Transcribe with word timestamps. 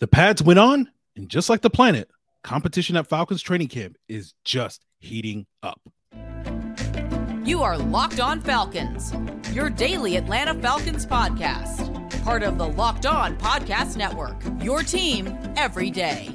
The 0.00 0.06
pads 0.06 0.40
went 0.40 0.60
on, 0.60 0.88
and 1.16 1.28
just 1.28 1.48
like 1.48 1.62
the 1.62 1.70
planet, 1.70 2.08
competition 2.44 2.96
at 2.96 3.08
Falcons 3.08 3.42
training 3.42 3.66
camp 3.66 3.96
is 4.06 4.32
just 4.44 4.84
heating 5.00 5.46
up. 5.60 5.80
You 7.44 7.62
are 7.62 7.76
Locked 7.76 8.20
On 8.20 8.40
Falcons, 8.40 9.12
your 9.52 9.70
daily 9.70 10.14
Atlanta 10.14 10.54
Falcons 10.54 11.04
podcast, 11.04 12.22
part 12.22 12.44
of 12.44 12.58
the 12.58 12.68
Locked 12.68 13.06
On 13.06 13.36
Podcast 13.38 13.96
Network, 13.96 14.40
your 14.62 14.84
team 14.84 15.36
every 15.56 15.90
day. 15.90 16.30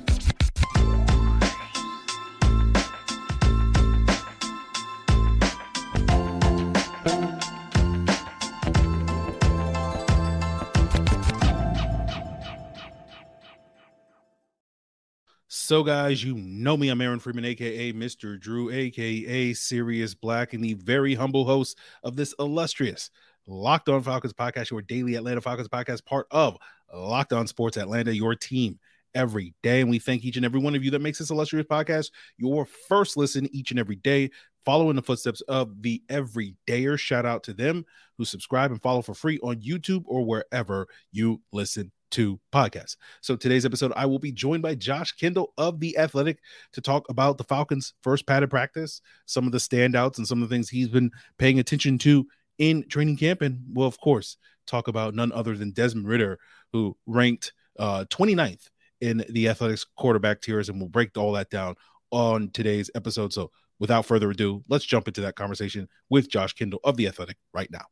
So, 15.74 15.82
guys, 15.82 16.24
you 16.24 16.36
know 16.36 16.78
me. 16.78 16.90
I'm 16.90 17.02
Aaron 17.02 17.18
Freeman, 17.18 17.46
aka 17.46 17.92
Mr. 17.94 18.40
Drew, 18.40 18.70
aka 18.70 19.54
Sirius 19.54 20.14
Black, 20.14 20.54
and 20.54 20.64
the 20.64 20.76
very 20.76 21.16
humble 21.16 21.46
host 21.46 21.80
of 22.04 22.16
this 22.16 22.36
illustrious 22.38 23.10
Locked 23.48 23.90
On 23.90 24.04
Falcons 24.04 24.34
podcast, 24.34 24.70
your 24.70 24.84
daily 24.84 25.16
Atlanta 25.16 25.42
Falcons 25.42 25.68
podcast, 25.68 26.06
part 26.06 26.28
of 26.30 26.58
Locked 26.94 27.34
On 27.34 27.48
Sports 27.48 27.78
Atlanta, 27.78 28.16
your 28.16 28.36
team 28.36 28.78
every 29.16 29.56
day. 29.64 29.82
And 29.82 29.90
we 29.90 29.98
thank 29.98 30.24
each 30.24 30.38
and 30.38 30.46
every 30.46 30.60
one 30.60 30.76
of 30.76 30.84
you 30.84 30.92
that 30.92 31.02
makes 31.02 31.18
this 31.18 31.32
illustrious 31.32 31.66
podcast 31.66 32.12
your 32.38 32.68
first 32.88 33.18
listen 33.18 33.50
each 33.52 33.72
and 33.72 33.80
every 33.80 33.96
day, 33.96 34.30
following 34.66 34.96
the 34.96 35.02
footsteps 35.02 35.42
of 35.48 35.82
the 35.82 36.04
everydayer. 36.08 37.00
Shout 37.00 37.26
out 37.26 37.42
to 37.46 37.54
them 37.54 37.84
who 38.20 38.26
subscribe 38.26 38.70
and 38.70 38.80
follow 38.80 39.02
for 39.02 39.16
free 39.16 39.40
on 39.42 39.56
YouTube 39.56 40.04
or 40.06 40.24
wherever 40.24 40.88
you 41.12 41.42
listen 41.52 41.92
to 42.14 42.40
podcasts. 42.52 42.96
So 43.22 43.36
today's 43.36 43.66
episode, 43.66 43.92
I 43.96 44.06
will 44.06 44.20
be 44.20 44.32
joined 44.32 44.62
by 44.62 44.76
Josh 44.76 45.12
Kendall 45.14 45.54
of 45.58 45.80
The 45.80 45.98
Athletic 45.98 46.40
to 46.74 46.82
talk 46.82 47.10
about 47.10 47.38
the 47.38 47.44
Falcons' 47.44 47.94
first 48.02 48.28
padded 48.28 48.50
practice, 48.50 49.02
some 49.26 49.46
of 49.46 49.52
the 49.52 49.58
standouts, 49.58 50.18
and 50.18 50.28
some 50.28 50.42
of 50.42 50.50
the 50.50 50.56
things 50.56 50.70
he's 50.70 50.90
been 50.90 51.12
paying 51.38 51.60
attention 51.60 51.98
to 52.00 52.28
in 52.60 52.88
training 52.88 53.18
camp. 53.18 53.42
And 53.42 53.60
we'll, 53.74 53.88
of 53.88 54.00
course, 54.00 54.38
talk 54.68 54.88
about 54.88 55.16
none 55.16 55.32
other 55.32 55.58
than 55.58 55.72
Desmond 55.72 56.08
Ridder, 56.08 56.40
who 56.72 56.96
ranked 57.08 57.52
uh, 57.80 58.06
29th 58.06 58.70
in 59.02 59.26
the 59.30 59.50
Athletics 59.50 59.86
quarterback 59.98 60.42
tiers. 60.42 60.70
And 60.70 60.80
we'll 60.80 60.90
break 60.90 61.18
all 61.18 61.34
that 61.34 61.50
down 61.50 61.76
on 62.12 62.52
today's 62.52 62.92
episode. 62.94 63.34
So 63.34 63.50
without 63.80 64.06
further 64.06 64.30
ado, 64.30 64.64
let's 64.70 64.86
jump 64.86 65.08
into 65.08 65.22
that 65.22 65.36
conversation 65.36 65.90
with 66.10 66.30
Josh 66.30 66.54
Kendall 66.54 66.80
of 66.84 66.96
The 66.96 67.08
Athletic 67.08 67.38
right 67.54 67.70
now. 67.72 67.86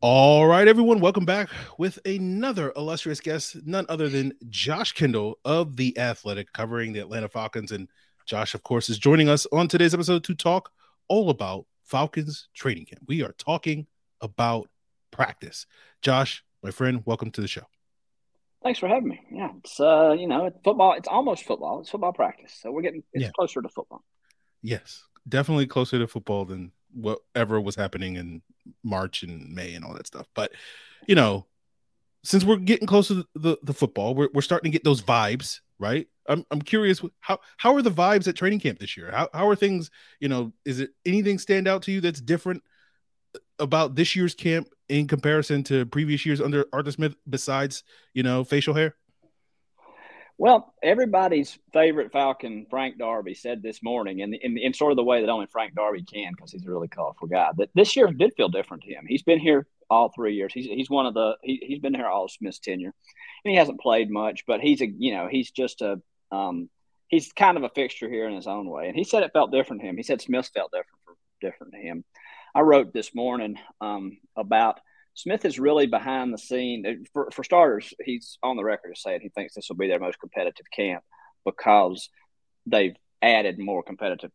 All 0.00 0.46
right, 0.46 0.68
everyone, 0.68 1.00
welcome 1.00 1.24
back 1.24 1.48
with 1.76 1.98
another 2.06 2.72
illustrious 2.76 3.18
guest, 3.18 3.56
none 3.66 3.84
other 3.88 4.08
than 4.08 4.32
Josh 4.48 4.92
Kendall 4.92 5.40
of 5.44 5.74
The 5.74 5.98
Athletic, 5.98 6.52
covering 6.52 6.92
the 6.92 7.00
Atlanta 7.00 7.28
Falcons. 7.28 7.72
And 7.72 7.88
Josh, 8.24 8.54
of 8.54 8.62
course, 8.62 8.88
is 8.88 8.96
joining 8.96 9.28
us 9.28 9.44
on 9.50 9.66
today's 9.66 9.94
episode 9.94 10.22
to 10.22 10.36
talk 10.36 10.70
all 11.08 11.30
about 11.30 11.66
Falcons 11.82 12.48
training 12.54 12.84
camp. 12.84 13.02
We 13.08 13.24
are 13.24 13.32
talking 13.38 13.88
about 14.20 14.68
practice. 15.10 15.66
Josh, 16.00 16.44
my 16.62 16.70
friend, 16.70 17.02
welcome 17.04 17.32
to 17.32 17.40
the 17.40 17.48
show. 17.48 17.66
Thanks 18.62 18.78
for 18.78 18.86
having 18.86 19.08
me. 19.08 19.20
Yeah, 19.32 19.50
it's 19.58 19.80
uh, 19.80 20.14
you 20.16 20.28
know, 20.28 20.46
it's 20.46 20.58
football. 20.62 20.92
It's 20.92 21.08
almost 21.08 21.42
football. 21.42 21.80
It's 21.80 21.90
football 21.90 22.12
practice, 22.12 22.56
so 22.62 22.70
we're 22.70 22.82
getting 22.82 23.02
it's 23.14 23.24
yeah. 23.24 23.30
closer 23.34 23.60
to 23.60 23.68
football. 23.68 24.04
Yes, 24.62 25.02
definitely 25.28 25.66
closer 25.66 25.98
to 25.98 26.06
football 26.06 26.44
than 26.44 26.70
whatever 26.92 27.60
was 27.60 27.76
happening 27.76 28.16
in 28.16 28.42
March 28.82 29.22
and 29.22 29.54
May 29.54 29.74
and 29.74 29.84
all 29.84 29.94
that 29.94 30.06
stuff. 30.06 30.26
But 30.34 30.52
you 31.06 31.14
know, 31.14 31.46
since 32.22 32.44
we're 32.44 32.56
getting 32.56 32.86
close 32.86 33.08
to 33.08 33.26
the, 33.34 33.56
the, 33.62 33.72
football, 33.72 34.14
we're, 34.14 34.28
we're 34.34 34.42
starting 34.42 34.70
to 34.70 34.74
get 34.74 34.84
those 34.84 35.02
vibes, 35.02 35.60
right? 35.78 36.06
I'm 36.28 36.44
I'm 36.50 36.60
curious 36.60 37.00
how 37.20 37.38
how 37.56 37.74
are 37.74 37.82
the 37.82 37.90
vibes 37.90 38.28
at 38.28 38.36
training 38.36 38.60
camp 38.60 38.78
this 38.78 38.96
year? 38.96 39.10
How 39.10 39.28
how 39.32 39.48
are 39.48 39.56
things? 39.56 39.90
You 40.20 40.28
know, 40.28 40.52
is 40.64 40.80
it 40.80 40.90
anything 41.06 41.38
stand 41.38 41.66
out 41.66 41.82
to 41.82 41.92
you 41.92 42.00
that's 42.00 42.20
different 42.20 42.62
about 43.58 43.94
this 43.94 44.14
year's 44.14 44.34
camp 44.34 44.68
in 44.88 45.06
comparison 45.06 45.62
to 45.64 45.86
previous 45.86 46.26
years 46.26 46.40
under 46.40 46.66
Arthur 46.72 46.92
Smith? 46.92 47.14
Besides, 47.28 47.82
you 48.12 48.22
know, 48.22 48.44
facial 48.44 48.74
hair. 48.74 48.94
Well, 50.40 50.72
everybody's 50.84 51.58
favorite 51.72 52.12
Falcon, 52.12 52.66
Frank 52.70 52.96
Darby, 52.96 53.34
said 53.34 53.60
this 53.60 53.82
morning, 53.82 54.20
in, 54.20 54.34
in, 54.34 54.56
in 54.56 54.72
sort 54.72 54.92
of 54.92 54.96
the 54.96 55.02
way 55.02 55.20
that 55.20 55.28
only 55.28 55.46
Frank 55.46 55.74
Darby 55.74 56.04
can, 56.04 56.32
because 56.32 56.52
he's 56.52 56.64
a 56.64 56.70
really 56.70 56.86
colorful 56.86 57.26
guy. 57.26 57.50
That 57.56 57.70
this 57.74 57.96
year 57.96 58.06
did 58.06 58.34
feel 58.36 58.48
different 58.48 58.84
to 58.84 58.90
him. 58.90 59.04
He's 59.08 59.24
been 59.24 59.40
here 59.40 59.66
all 59.90 60.10
three 60.10 60.36
years. 60.36 60.52
He's 60.52 60.66
he's 60.66 60.88
one 60.88 61.06
of 61.06 61.14
the 61.14 61.36
he, 61.42 61.60
he's 61.66 61.80
been 61.80 61.94
here 61.94 62.06
all 62.06 62.28
Smith's 62.28 62.60
tenure, 62.60 62.94
and 63.44 63.50
he 63.50 63.56
hasn't 63.56 63.80
played 63.80 64.10
much, 64.10 64.44
but 64.46 64.60
he's 64.60 64.80
a 64.80 64.86
you 64.86 65.12
know 65.12 65.26
he's 65.28 65.50
just 65.50 65.82
a 65.82 66.00
um 66.30 66.70
he's 67.08 67.32
kind 67.32 67.56
of 67.56 67.64
a 67.64 67.70
fixture 67.70 68.08
here 68.08 68.28
in 68.28 68.36
his 68.36 68.46
own 68.46 68.70
way. 68.70 68.86
And 68.86 68.96
he 68.96 69.02
said 69.02 69.24
it 69.24 69.32
felt 69.32 69.50
different 69.50 69.82
to 69.82 69.88
him. 69.88 69.96
He 69.96 70.04
said 70.04 70.20
Smith 70.20 70.50
felt 70.54 70.70
different 70.70 71.00
for, 71.04 71.14
different 71.40 71.72
to 71.72 71.80
him. 71.80 72.04
I 72.54 72.60
wrote 72.60 72.92
this 72.92 73.12
morning 73.12 73.58
um, 73.80 74.18
about 74.36 74.78
Smith 75.18 75.44
is 75.44 75.58
really 75.58 75.88
behind 75.88 76.32
the 76.32 76.38
scene. 76.38 76.86
Uh, 76.86 76.92
for, 77.12 77.28
for 77.32 77.42
starters, 77.42 77.92
he's 78.04 78.38
on 78.40 78.56
the 78.56 78.62
record 78.62 78.92
as 78.92 79.02
saying 79.02 79.18
he 79.20 79.30
thinks 79.30 79.52
this 79.52 79.68
will 79.68 79.76
be 79.76 79.88
their 79.88 79.98
most 79.98 80.20
competitive 80.20 80.66
camp 80.72 81.02
because 81.44 82.08
they've 82.66 82.94
added 83.20 83.58
more 83.58 83.82
competitive 83.82 84.30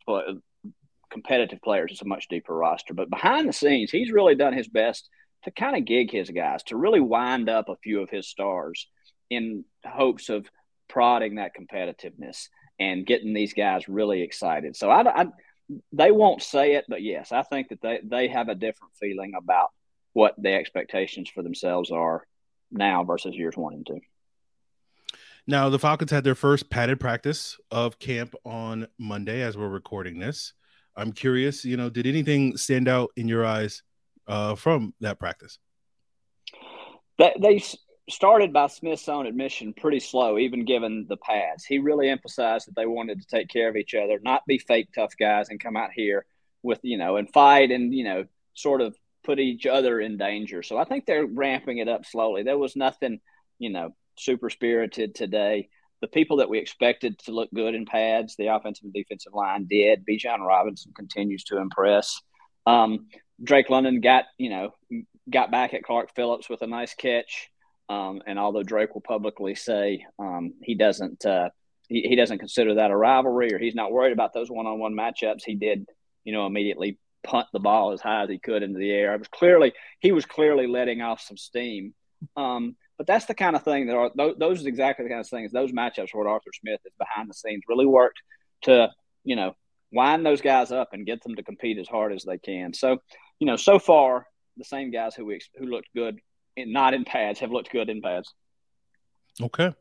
competitive 1.09 1.61
players. 1.61 1.91
It's 1.91 2.01
a 2.01 2.05
much 2.05 2.27
deeper 2.27 2.53
roster. 2.53 2.93
But 2.93 3.09
behind 3.09 3.47
the 3.47 3.53
scenes, 3.53 3.91
he's 3.91 4.11
really 4.11 4.35
done 4.35 4.51
his 4.51 4.67
best 4.67 5.07
to 5.45 5.51
kind 5.51 5.77
of 5.77 5.85
gig 5.85 6.11
his 6.11 6.29
guys, 6.29 6.63
to 6.63 6.75
really 6.75 6.99
wind 6.99 7.47
up 7.49 7.69
a 7.69 7.77
few 7.77 8.01
of 8.01 8.09
his 8.09 8.27
stars 8.27 8.85
in 9.29 9.63
hopes 9.85 10.27
of 10.27 10.49
prodding 10.89 11.35
that 11.35 11.51
competitiveness 11.57 12.49
and 12.77 13.05
getting 13.05 13.33
these 13.33 13.53
guys 13.53 13.87
really 13.87 14.21
excited. 14.21 14.75
So 14.75 14.89
I, 14.89 15.21
I 15.21 15.27
they 15.93 16.11
won't 16.11 16.43
say 16.43 16.73
it, 16.73 16.83
but 16.89 17.01
yes, 17.01 17.31
I 17.31 17.43
think 17.43 17.69
that 17.69 17.81
they, 17.81 18.01
they 18.03 18.27
have 18.27 18.49
a 18.49 18.55
different 18.55 18.95
feeling 18.99 19.31
about 19.37 19.69
what 20.13 20.35
the 20.37 20.53
expectations 20.53 21.29
for 21.29 21.43
themselves 21.43 21.91
are 21.91 22.25
now 22.71 23.03
versus 23.03 23.35
years 23.35 23.57
one 23.57 23.73
and 23.73 23.85
two. 23.85 23.99
Now, 25.45 25.69
the 25.69 25.79
Falcons 25.79 26.11
had 26.11 26.23
their 26.23 26.35
first 26.35 26.69
padded 26.69 26.99
practice 26.99 27.57
of 27.69 27.99
camp 27.99 28.33
on 28.45 28.87
Monday 28.97 29.41
as 29.41 29.57
we're 29.57 29.67
recording 29.67 30.17
this. 30.17 30.53
I'm 30.95 31.11
curious, 31.11 31.65
you 31.65 31.75
know, 31.75 31.89
did 31.89 32.07
anything 32.07 32.55
stand 32.55 32.87
out 32.87 33.09
in 33.17 33.27
your 33.27 33.45
eyes 33.45 33.83
uh, 34.27 34.55
from 34.55 34.93
that 35.01 35.19
practice? 35.19 35.59
That 37.19 37.33
they 37.41 37.61
started 38.09 38.53
by 38.53 38.67
Smith's 38.67 39.09
own 39.09 39.25
admission 39.25 39.73
pretty 39.73 39.99
slow, 39.99 40.37
even 40.37 40.65
given 40.65 41.07
the 41.09 41.17
pads. 41.17 41.65
He 41.65 41.79
really 41.79 42.09
emphasized 42.09 42.67
that 42.67 42.75
they 42.75 42.85
wanted 42.85 43.19
to 43.19 43.27
take 43.27 43.49
care 43.49 43.67
of 43.67 43.75
each 43.75 43.95
other, 43.95 44.19
not 44.23 44.45
be 44.45 44.59
fake 44.59 44.89
tough 44.95 45.13
guys 45.19 45.49
and 45.49 45.59
come 45.59 45.75
out 45.75 45.91
here 45.93 46.25
with, 46.61 46.79
you 46.83 46.97
know, 46.97 47.17
and 47.17 47.29
fight 47.31 47.71
and, 47.71 47.93
you 47.93 48.03
know, 48.03 48.25
sort 48.53 48.81
of 48.81 48.95
put 49.23 49.39
each 49.39 49.65
other 49.65 49.99
in 49.99 50.17
danger. 50.17 50.63
So 50.63 50.77
I 50.77 50.83
think 50.83 51.05
they're 51.05 51.25
ramping 51.25 51.77
it 51.77 51.87
up 51.87 52.05
slowly. 52.05 52.43
There 52.43 52.57
was 52.57 52.75
nothing, 52.75 53.19
you 53.59 53.69
know, 53.69 53.95
super 54.17 54.49
spirited 54.49 55.15
today. 55.15 55.69
The 56.01 56.07
people 56.07 56.37
that 56.37 56.49
we 56.49 56.59
expected 56.59 57.17
to 57.19 57.31
look 57.31 57.49
good 57.53 57.75
in 57.75 57.85
pads, 57.85 58.35
the 58.35 58.47
offensive 58.47 58.83
and 58.83 58.93
defensive 58.93 59.33
line 59.33 59.67
did. 59.69 60.05
Bijan 60.05 60.45
Robinson 60.45 60.91
continues 60.95 61.45
to 61.45 61.57
impress. 61.57 62.21
Um, 62.65 63.07
Drake 63.41 63.69
London 63.69 64.01
got, 64.01 64.25
you 64.37 64.49
know, 64.49 64.73
got 65.29 65.51
back 65.51 65.73
at 65.73 65.83
Clark 65.83 66.13
Phillips 66.15 66.49
with 66.49 66.61
a 66.61 66.67
nice 66.67 66.93
catch. 66.93 67.49
Um, 67.89 68.21
and 68.25 68.37
although 68.37 68.63
Drake 68.63 68.93
will 68.93 69.01
publicly 69.01 69.55
say 69.55 70.05
um, 70.19 70.53
he 70.61 70.75
doesn't, 70.75 71.25
uh, 71.25 71.49
he, 71.87 72.01
he 72.01 72.15
doesn't 72.15 72.39
consider 72.39 72.75
that 72.75 72.91
a 72.91 72.97
rivalry 72.97 73.53
or 73.53 73.59
he's 73.59 73.75
not 73.75 73.91
worried 73.91 74.13
about 74.13 74.33
those 74.33 74.49
one-on-one 74.49 74.93
matchups, 74.93 75.43
he 75.45 75.55
did, 75.55 75.85
you 76.23 76.33
know, 76.33 76.45
immediately 76.45 76.97
punt 77.23 77.47
the 77.53 77.59
ball 77.59 77.91
as 77.91 78.01
high 78.01 78.23
as 78.23 78.29
he 78.29 78.39
could 78.39 78.63
into 78.63 78.79
the 78.79 78.91
air. 78.91 79.13
It 79.13 79.19
was 79.19 79.27
clearly 79.27 79.73
he 79.99 80.11
was 80.11 80.25
clearly 80.25 80.67
letting 80.67 81.01
off 81.01 81.21
some 81.21 81.37
steam. 81.37 81.93
Um, 82.37 82.75
but 82.97 83.07
that's 83.07 83.25
the 83.25 83.33
kind 83.33 83.55
of 83.55 83.63
thing 83.63 83.87
that 83.87 83.95
are 83.95 84.11
those, 84.15 84.35
those 84.37 84.65
are 84.65 84.67
exactly 84.67 85.05
the 85.05 85.09
kind 85.09 85.21
of 85.21 85.27
things 85.27 85.51
those 85.51 85.71
matchups 85.71 86.13
where 86.13 86.27
Arthur 86.27 86.51
Smith 86.53 86.79
is 86.85 86.93
behind 86.97 87.29
the 87.29 87.33
scenes 87.33 87.63
really 87.67 87.85
worked 87.85 88.21
to 88.63 88.89
you 89.23 89.35
know 89.35 89.55
wind 89.91 90.25
those 90.25 90.41
guys 90.41 90.71
up 90.71 90.89
and 90.93 91.05
get 91.05 91.21
them 91.23 91.35
to 91.35 91.43
compete 91.43 91.77
as 91.77 91.87
hard 91.87 92.13
as 92.13 92.23
they 92.23 92.37
can. 92.37 92.73
So 92.73 92.97
you 93.39 93.47
know 93.47 93.55
so 93.55 93.79
far 93.79 94.27
the 94.57 94.63
same 94.63 94.91
guys 94.91 95.15
who 95.15 95.25
we 95.25 95.41
who 95.57 95.65
looked 95.65 95.89
good 95.95 96.19
in, 96.55 96.71
not 96.71 96.93
in 96.93 97.05
pads 97.05 97.39
have 97.39 97.51
looked 97.51 97.71
good 97.71 97.89
in 97.89 98.01
pads. 98.01 98.33
Okay. 99.41 99.73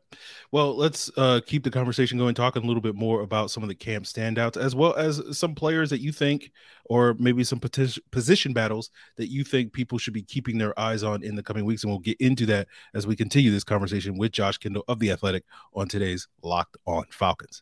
Well, 0.51 0.75
let's 0.75 1.11
uh, 1.15 1.39
keep 1.45 1.63
the 1.63 1.69
conversation 1.69 2.17
going, 2.17 2.33
talking 2.33 2.63
a 2.63 2.65
little 2.65 2.81
bit 2.81 2.95
more 2.95 3.21
about 3.21 3.51
some 3.51 3.61
of 3.61 3.69
the 3.69 3.75
camp 3.75 4.05
standouts, 4.05 4.57
as 4.57 4.73
well 4.73 4.95
as 4.95 5.21
some 5.37 5.53
players 5.53 5.91
that 5.91 6.01
you 6.01 6.11
think, 6.11 6.51
or 6.85 7.15
maybe 7.19 7.43
some 7.43 7.59
position 7.59 8.53
battles 8.53 8.89
that 9.17 9.29
you 9.29 9.43
think 9.43 9.71
people 9.71 9.99
should 9.99 10.13
be 10.13 10.23
keeping 10.23 10.57
their 10.57 10.77
eyes 10.79 11.03
on 11.03 11.21
in 11.23 11.35
the 11.35 11.43
coming 11.43 11.65
weeks. 11.65 11.83
And 11.83 11.91
we'll 11.91 11.99
get 11.99 12.19
into 12.19 12.47
that 12.47 12.67
as 12.95 13.05
we 13.05 13.15
continue 13.15 13.51
this 13.51 13.63
conversation 13.63 14.17
with 14.17 14.31
Josh 14.31 14.57
Kendall 14.57 14.85
of 14.87 14.97
The 14.97 15.11
Athletic 15.11 15.43
on 15.75 15.87
today's 15.87 16.27
Locked 16.41 16.77
On 16.87 17.05
Falcons. 17.11 17.61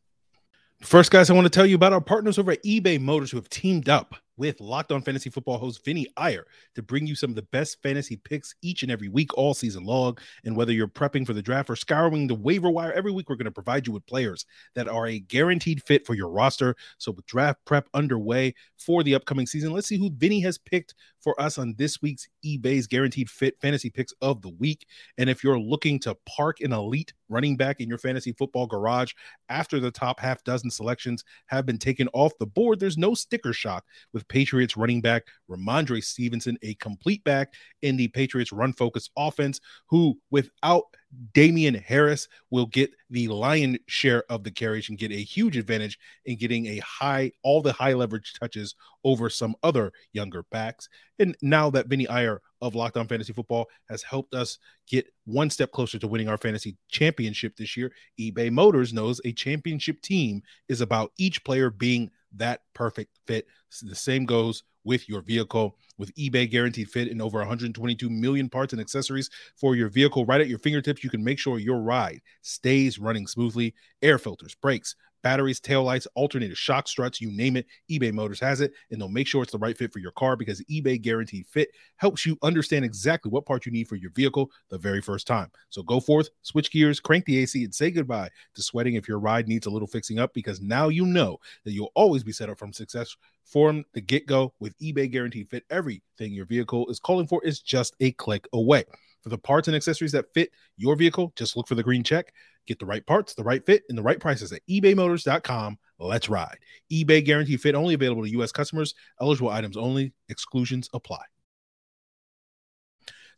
First, 0.81 1.11
guys, 1.11 1.29
I 1.29 1.33
want 1.33 1.45
to 1.45 1.49
tell 1.51 1.65
you 1.65 1.75
about 1.75 1.93
our 1.93 2.01
partners 2.01 2.39
over 2.39 2.53
at 2.53 2.63
eBay 2.63 2.99
Motors 2.99 3.31
who 3.31 3.37
have 3.37 3.49
teamed 3.49 3.89
up 3.89 4.15
with 4.41 4.59
Locked 4.59 4.91
On 4.91 5.03
Fantasy 5.03 5.29
Football 5.29 5.59
host 5.59 5.85
Vinny 5.85 6.07
Iyer 6.17 6.47
to 6.73 6.81
bring 6.81 7.05
you 7.05 7.13
some 7.13 7.29
of 7.29 7.35
the 7.35 7.43
best 7.43 7.79
fantasy 7.83 8.15
picks 8.15 8.55
each 8.63 8.81
and 8.81 8.91
every 8.91 9.07
week, 9.07 9.37
all 9.37 9.53
season 9.53 9.83
long. 9.83 10.17
And 10.43 10.55
whether 10.55 10.73
you're 10.73 10.87
prepping 10.87 11.27
for 11.27 11.33
the 11.33 11.43
draft 11.43 11.69
or 11.69 11.75
scouring 11.75 12.25
the 12.25 12.33
waiver 12.33 12.71
wire, 12.71 12.91
every 12.91 13.11
week 13.11 13.29
we're 13.29 13.35
going 13.35 13.45
to 13.45 13.51
provide 13.51 13.85
you 13.85 13.93
with 13.93 14.03
players 14.07 14.47
that 14.73 14.87
are 14.87 15.05
a 15.05 15.19
guaranteed 15.19 15.83
fit 15.83 16.07
for 16.07 16.15
your 16.15 16.29
roster. 16.29 16.75
So, 16.97 17.11
with 17.11 17.27
draft 17.27 17.63
prep 17.65 17.87
underway 17.93 18.55
for 18.79 19.03
the 19.03 19.13
upcoming 19.13 19.45
season, 19.45 19.73
let's 19.73 19.87
see 19.87 19.99
who 19.99 20.09
Vinny 20.09 20.39
has 20.39 20.57
picked 20.57 20.95
for 21.19 21.39
us 21.39 21.59
on 21.59 21.75
this 21.77 22.01
week's 22.01 22.27
eBay's 22.45 22.87
guaranteed 22.87 23.29
fit 23.29 23.55
fantasy 23.61 23.89
picks 23.89 24.13
of 24.21 24.41
the 24.41 24.49
week. 24.49 24.85
And 25.17 25.29
if 25.29 25.43
you're 25.43 25.59
looking 25.59 25.99
to 25.99 26.17
park 26.25 26.61
an 26.61 26.73
elite 26.73 27.13
running 27.29 27.57
back 27.57 27.79
in 27.79 27.87
your 27.87 27.97
fantasy 27.97 28.33
football 28.33 28.67
garage 28.67 29.13
after 29.49 29.79
the 29.79 29.91
top 29.91 30.19
half 30.19 30.43
dozen 30.43 30.69
selections 30.69 31.23
have 31.47 31.65
been 31.65 31.77
taken 31.77 32.07
off 32.13 32.37
the 32.39 32.45
board, 32.45 32.79
there's 32.79 32.97
no 32.97 33.13
sticker 33.13 33.53
shock 33.53 33.85
with 34.13 34.27
Patriots 34.27 34.77
running 34.77 35.01
back 35.01 35.23
Rhamondre 35.49 36.03
Stevenson, 36.03 36.57
a 36.61 36.73
complete 36.75 37.23
back 37.23 37.53
in 37.81 37.97
the 37.97 38.07
Patriots 38.09 38.51
run 38.51 38.73
focused 38.73 39.11
offense, 39.17 39.59
who 39.87 40.17
without 40.29 40.85
Damien 41.33 41.73
Harris 41.73 42.27
will 42.49 42.65
get 42.65 42.91
the 43.09 43.27
lion 43.27 43.77
share 43.87 44.23
of 44.29 44.43
the 44.43 44.51
carriage 44.51 44.89
and 44.89 44.97
get 44.97 45.11
a 45.11 45.15
huge 45.15 45.57
advantage 45.57 45.99
in 46.25 46.37
getting 46.37 46.67
a 46.67 46.79
high, 46.79 47.31
all 47.43 47.61
the 47.61 47.73
high 47.73 47.93
leverage 47.93 48.33
touches 48.39 48.75
over 49.03 49.29
some 49.29 49.55
other 49.63 49.91
younger 50.13 50.43
backs. 50.51 50.87
And 51.19 51.35
now 51.41 51.69
that 51.71 51.87
Vinny 51.87 52.07
Iyer 52.07 52.41
of 52.61 52.75
Locked 52.75 52.97
On 52.97 53.07
Fantasy 53.07 53.33
Football 53.33 53.67
has 53.89 54.03
helped 54.03 54.33
us 54.33 54.57
get 54.87 55.07
one 55.25 55.49
step 55.49 55.71
closer 55.71 55.99
to 55.99 56.07
winning 56.07 56.29
our 56.29 56.37
fantasy 56.37 56.77
championship 56.89 57.55
this 57.55 57.75
year, 57.75 57.91
eBay 58.19 58.51
Motors 58.51 58.93
knows 58.93 59.19
a 59.25 59.33
championship 59.33 60.01
team 60.01 60.41
is 60.69 60.81
about 60.81 61.11
each 61.17 61.43
player 61.43 61.69
being 61.69 62.09
that 62.35 62.61
perfect 62.73 63.19
fit. 63.27 63.47
So 63.69 63.87
the 63.87 63.95
same 63.95 64.25
goes 64.25 64.63
with 64.83 65.07
your 65.07 65.21
vehicle 65.21 65.77
with 65.97 66.13
eBay 66.15 66.49
guaranteed 66.49 66.89
fit 66.89 67.07
in 67.07 67.21
over 67.21 67.37
122 67.39 68.09
million 68.09 68.49
parts 68.49 68.73
and 68.73 68.81
accessories 68.81 69.29
for 69.55 69.75
your 69.75 69.89
vehicle 69.89 70.25
right 70.25 70.41
at 70.41 70.47
your 70.47 70.59
fingertips. 70.59 71.03
You 71.03 71.09
can 71.09 71.23
make 71.23 71.39
sure 71.39 71.59
your 71.59 71.81
ride 71.81 72.21
stays 72.41 72.99
running 72.99 73.27
smoothly. 73.27 73.73
Air 74.01 74.17
filters, 74.17 74.55
brakes, 74.55 74.95
batteries, 75.21 75.59
tail 75.59 75.83
lights, 75.83 76.07
shock 76.53 76.87
struts, 76.87 77.21
you 77.21 77.31
name 77.31 77.57
it. 77.57 77.65
eBay 77.89 78.13
Motors 78.13 78.39
has 78.39 78.61
it, 78.61 78.73
and 78.89 78.99
they'll 78.99 79.09
make 79.09 79.27
sure 79.27 79.43
it's 79.43 79.51
the 79.51 79.57
right 79.57 79.77
fit 79.77 79.91
for 79.91 79.99
your 79.99 80.11
car 80.11 80.35
because 80.35 80.61
eBay 80.65 81.01
Guaranteed 81.01 81.47
Fit 81.47 81.69
helps 81.97 82.25
you 82.25 82.37
understand 82.41 82.85
exactly 82.85 83.29
what 83.29 83.45
part 83.45 83.65
you 83.65 83.71
need 83.71 83.87
for 83.87 83.95
your 83.95 84.11
vehicle 84.11 84.49
the 84.69 84.77
very 84.77 85.01
first 85.01 85.27
time. 85.27 85.51
So 85.69 85.83
go 85.83 85.99
forth, 85.99 86.29
switch 86.41 86.71
gears, 86.71 86.99
crank 86.99 87.25
the 87.25 87.39
AC, 87.39 87.63
and 87.63 87.73
say 87.73 87.91
goodbye 87.91 88.29
to 88.55 88.61
sweating 88.61 88.95
if 88.95 89.07
your 89.07 89.19
ride 89.19 89.47
needs 89.47 89.67
a 89.67 89.71
little 89.71 89.87
fixing 89.87 90.19
up 90.19 90.33
because 90.33 90.61
now 90.61 90.89
you 90.89 91.05
know 91.05 91.37
that 91.63 91.71
you'll 91.71 91.91
always 91.95 92.23
be 92.23 92.31
set 92.31 92.49
up 92.49 92.57
from 92.57 92.73
success 92.73 93.15
from 93.43 93.83
the 93.93 94.01
get 94.01 94.27
go 94.27 94.53
with 94.59 94.77
eBay 94.79 95.11
Guaranteed 95.11 95.49
Fit. 95.49 95.63
Everything 95.69 96.33
your 96.33 96.45
vehicle 96.45 96.87
is 96.89 96.99
calling 96.99 97.27
for 97.27 97.43
is 97.43 97.59
just 97.59 97.95
a 97.99 98.11
click 98.13 98.47
away. 98.53 98.85
For 99.21 99.29
the 99.29 99.37
parts 99.37 99.67
and 99.67 99.75
accessories 99.75 100.11
that 100.13 100.33
fit 100.33 100.51
your 100.77 100.95
vehicle, 100.95 101.31
just 101.35 101.55
look 101.55 101.67
for 101.67 101.75
the 101.75 101.83
green 101.83 102.03
check. 102.03 102.33
Get 102.65 102.79
the 102.79 102.85
right 102.85 103.05
parts, 103.05 103.33
the 103.33 103.43
right 103.43 103.63
fit, 103.65 103.83
and 103.89 103.97
the 103.97 104.01
right 104.01 104.19
prices 104.19 104.51
at 104.51 104.61
ebaymotors.com. 104.69 105.77
Let's 105.99 106.29
ride. 106.29 106.57
eBay 106.91 107.23
guarantee 107.23 107.57
fit 107.57 107.75
only 107.75 107.93
available 107.93 108.23
to 108.23 108.31
U.S. 108.31 108.51
customers. 108.51 108.95
Eligible 109.19 109.49
items 109.49 109.77
only. 109.77 110.13
Exclusions 110.29 110.89
apply. 110.93 111.21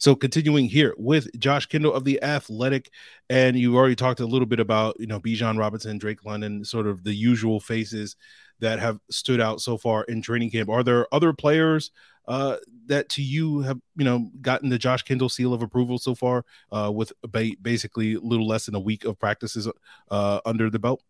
So 0.04 0.16
continuing 0.16 0.66
here 0.66 0.94
with 0.98 1.30
Josh 1.40 1.66
Kendall 1.66 1.94
of 1.94 2.04
the 2.04 2.22
Athletic, 2.22 2.90
and 3.30 3.58
you 3.58 3.78
already 3.78 3.96
talked 3.96 4.20
a 4.20 4.26
little 4.26 4.46
bit 4.46 4.60
about 4.60 5.00
you 5.00 5.08
know 5.08 5.20
Bijan 5.20 5.58
Robinson, 5.58 5.98
Drake 5.98 6.26
London, 6.26 6.66
sort 6.66 6.88
of 6.88 7.06
the 7.06 7.14
usual 7.14 7.62
faces 7.62 8.18
that 8.60 8.80
have 8.80 9.00
stood 9.10 9.40
out 9.40 9.62
so 9.62 9.78
far 9.78 10.04
in 10.04 10.22
training 10.22 10.52
camp. 10.52 10.70
Are 10.70 10.84
there 10.84 11.08
other 11.14 11.32
players 11.32 11.92
uh, 12.28 12.58
that 12.86 13.10
to 13.10 13.22
you 13.22 13.62
have 13.62 13.80
you 13.96 14.06
know 14.06 14.30
gotten 14.42 14.70
the 14.70 14.78
Josh 14.78 15.04
Kendall 15.04 15.30
seal 15.30 15.54
of 15.54 15.62
approval 15.62 15.98
so 15.98 16.16
far 16.16 16.46
uh, 16.72 16.92
with 16.94 17.14
ba- 17.22 17.56
basically 17.62 18.16
a 18.16 18.20
little 18.20 18.48
less 18.48 18.66
than 18.66 18.76
a 18.76 18.80
week 18.80 19.06
of 19.06 19.20
practices 19.20 19.68
uh, 20.10 20.40
under 20.46 20.70
the 20.70 20.80
belt? 20.80 21.04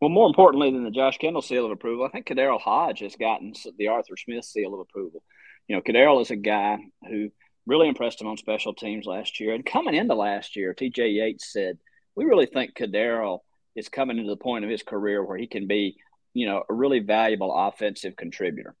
Well, 0.00 0.10
more 0.10 0.26
importantly 0.26 0.70
than 0.70 0.84
the 0.84 0.90
Josh 0.90 1.18
Kendall 1.18 1.42
seal 1.42 1.66
of 1.66 1.72
approval, 1.72 2.06
I 2.06 2.08
think 2.08 2.26
KhaDarel 2.26 2.60
Hodge 2.60 3.00
has 3.00 3.16
gotten 3.16 3.52
the 3.76 3.88
Arthur 3.88 4.16
Smith 4.16 4.44
seal 4.44 4.72
of 4.72 4.80
approval. 4.80 5.22
You 5.68 5.76
know, 5.76 5.82
KhaDarel 5.82 6.22
is 6.22 6.30
a 6.30 6.36
guy 6.36 6.78
who 7.06 7.30
really 7.66 7.88
impressed 7.88 8.20
him 8.20 8.26
on 8.26 8.38
special 8.38 8.72
teams 8.72 9.04
last 9.04 9.40
year. 9.40 9.54
And 9.54 9.64
coming 9.64 9.94
into 9.94 10.14
last 10.14 10.56
year, 10.56 10.74
TJ 10.74 11.16
Yates 11.16 11.52
said, 11.52 11.78
We 12.16 12.24
really 12.24 12.46
think 12.46 12.74
KhaDarel 12.74 13.40
is 13.76 13.90
coming 13.90 14.16
to 14.16 14.24
the 14.24 14.36
point 14.36 14.64
of 14.64 14.70
his 14.70 14.82
career 14.82 15.22
where 15.22 15.36
he 15.36 15.46
can 15.46 15.66
be, 15.66 15.96
you 16.32 16.46
know, 16.46 16.64
a 16.68 16.74
really 16.74 17.00
valuable 17.00 17.54
offensive 17.54 18.16
contributor. 18.16 18.74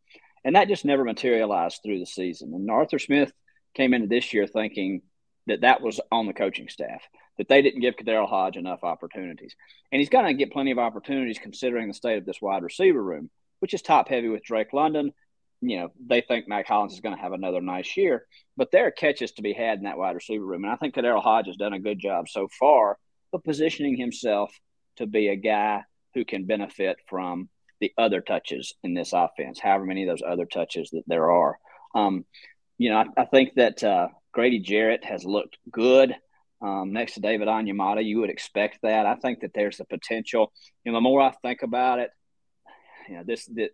And 0.44 0.56
that 0.56 0.68
just 0.68 0.84
never 0.84 1.04
materialized 1.04 1.80
through 1.82 1.98
the 1.98 2.06
season. 2.06 2.54
And 2.54 2.70
Arthur 2.70 2.98
Smith 2.98 3.32
came 3.74 3.94
into 3.94 4.08
this 4.08 4.32
year 4.32 4.46
thinking 4.46 5.02
that 5.46 5.62
that 5.62 5.80
was 5.80 6.00
on 6.10 6.26
the 6.26 6.32
coaching 6.32 6.68
staff, 6.68 7.02
that 7.38 7.48
they 7.48 7.62
didn't 7.62 7.80
give 7.80 7.96
KhaDarel 7.96 8.28
Hodge 8.28 8.56
enough 8.56 8.84
opportunities. 8.84 9.54
And 9.90 10.00
he's 10.00 10.08
going 10.08 10.26
to 10.26 10.34
get 10.34 10.52
plenty 10.52 10.70
of 10.70 10.78
opportunities 10.78 11.38
considering 11.38 11.88
the 11.88 11.94
state 11.94 12.18
of 12.18 12.26
this 12.26 12.40
wide 12.40 12.62
receiver 12.62 13.02
room, 13.02 13.30
which 13.60 13.74
is 13.74 13.82
top 13.82 14.08
heavy 14.08 14.28
with 14.28 14.44
Drake 14.44 14.72
London. 14.72 15.12
You 15.60 15.78
know, 15.78 15.88
they 16.06 16.22
think 16.22 16.48
Mack 16.48 16.66
Hollins 16.66 16.94
is 16.94 17.00
going 17.00 17.14
to 17.14 17.20
have 17.20 17.32
another 17.32 17.60
nice 17.60 17.96
year, 17.96 18.26
but 18.56 18.70
there 18.70 18.86
are 18.86 18.90
catches 18.90 19.32
to 19.32 19.42
be 19.42 19.52
had 19.52 19.78
in 19.78 19.84
that 19.84 19.98
wide 19.98 20.14
receiver 20.14 20.44
room. 20.44 20.64
And 20.64 20.72
I 20.72 20.76
think 20.76 20.94
KhaDarel 20.94 21.22
Hodge 21.22 21.46
has 21.46 21.56
done 21.56 21.74
a 21.74 21.80
good 21.80 21.98
job 21.98 22.28
so 22.28 22.48
far 22.58 22.98
of 23.32 23.44
positioning 23.44 23.96
himself 23.96 24.52
to 24.96 25.06
be 25.06 25.28
a 25.28 25.36
guy 25.36 25.82
who 26.14 26.24
can 26.24 26.46
benefit 26.46 26.98
from 27.08 27.48
the 27.80 27.92
other 27.98 28.20
touches 28.20 28.74
in 28.82 28.94
this 28.94 29.12
offense, 29.12 29.58
however 29.58 29.84
many 29.84 30.02
of 30.02 30.08
those 30.08 30.26
other 30.26 30.46
touches 30.46 30.90
that 30.90 31.04
there 31.06 31.30
are. 31.30 31.58
Um, 31.94 32.24
you 32.78 32.90
know, 32.90 32.98
I, 32.98 33.22
I 33.22 33.24
think 33.24 33.54
that 33.54 33.82
uh, 33.82 34.08
Grady 34.32 34.60
Jarrett 34.60 35.04
has 35.04 35.24
looked 35.24 35.58
good 35.70 36.14
um, 36.62 36.92
next 36.92 37.14
to 37.14 37.20
David 37.20 37.48
Onyemata. 37.48 38.04
You 38.04 38.20
would 38.20 38.30
expect 38.30 38.78
that. 38.82 39.06
I 39.06 39.16
think 39.16 39.40
that 39.40 39.52
there's 39.54 39.78
the 39.78 39.84
potential. 39.84 40.52
You 40.84 40.92
know, 40.92 40.98
the 40.98 41.02
more 41.02 41.20
I 41.20 41.32
think 41.42 41.62
about 41.62 41.98
it, 41.98 42.10
you 43.08 43.16
know, 43.16 43.24
this 43.24 43.46
the, 43.46 43.70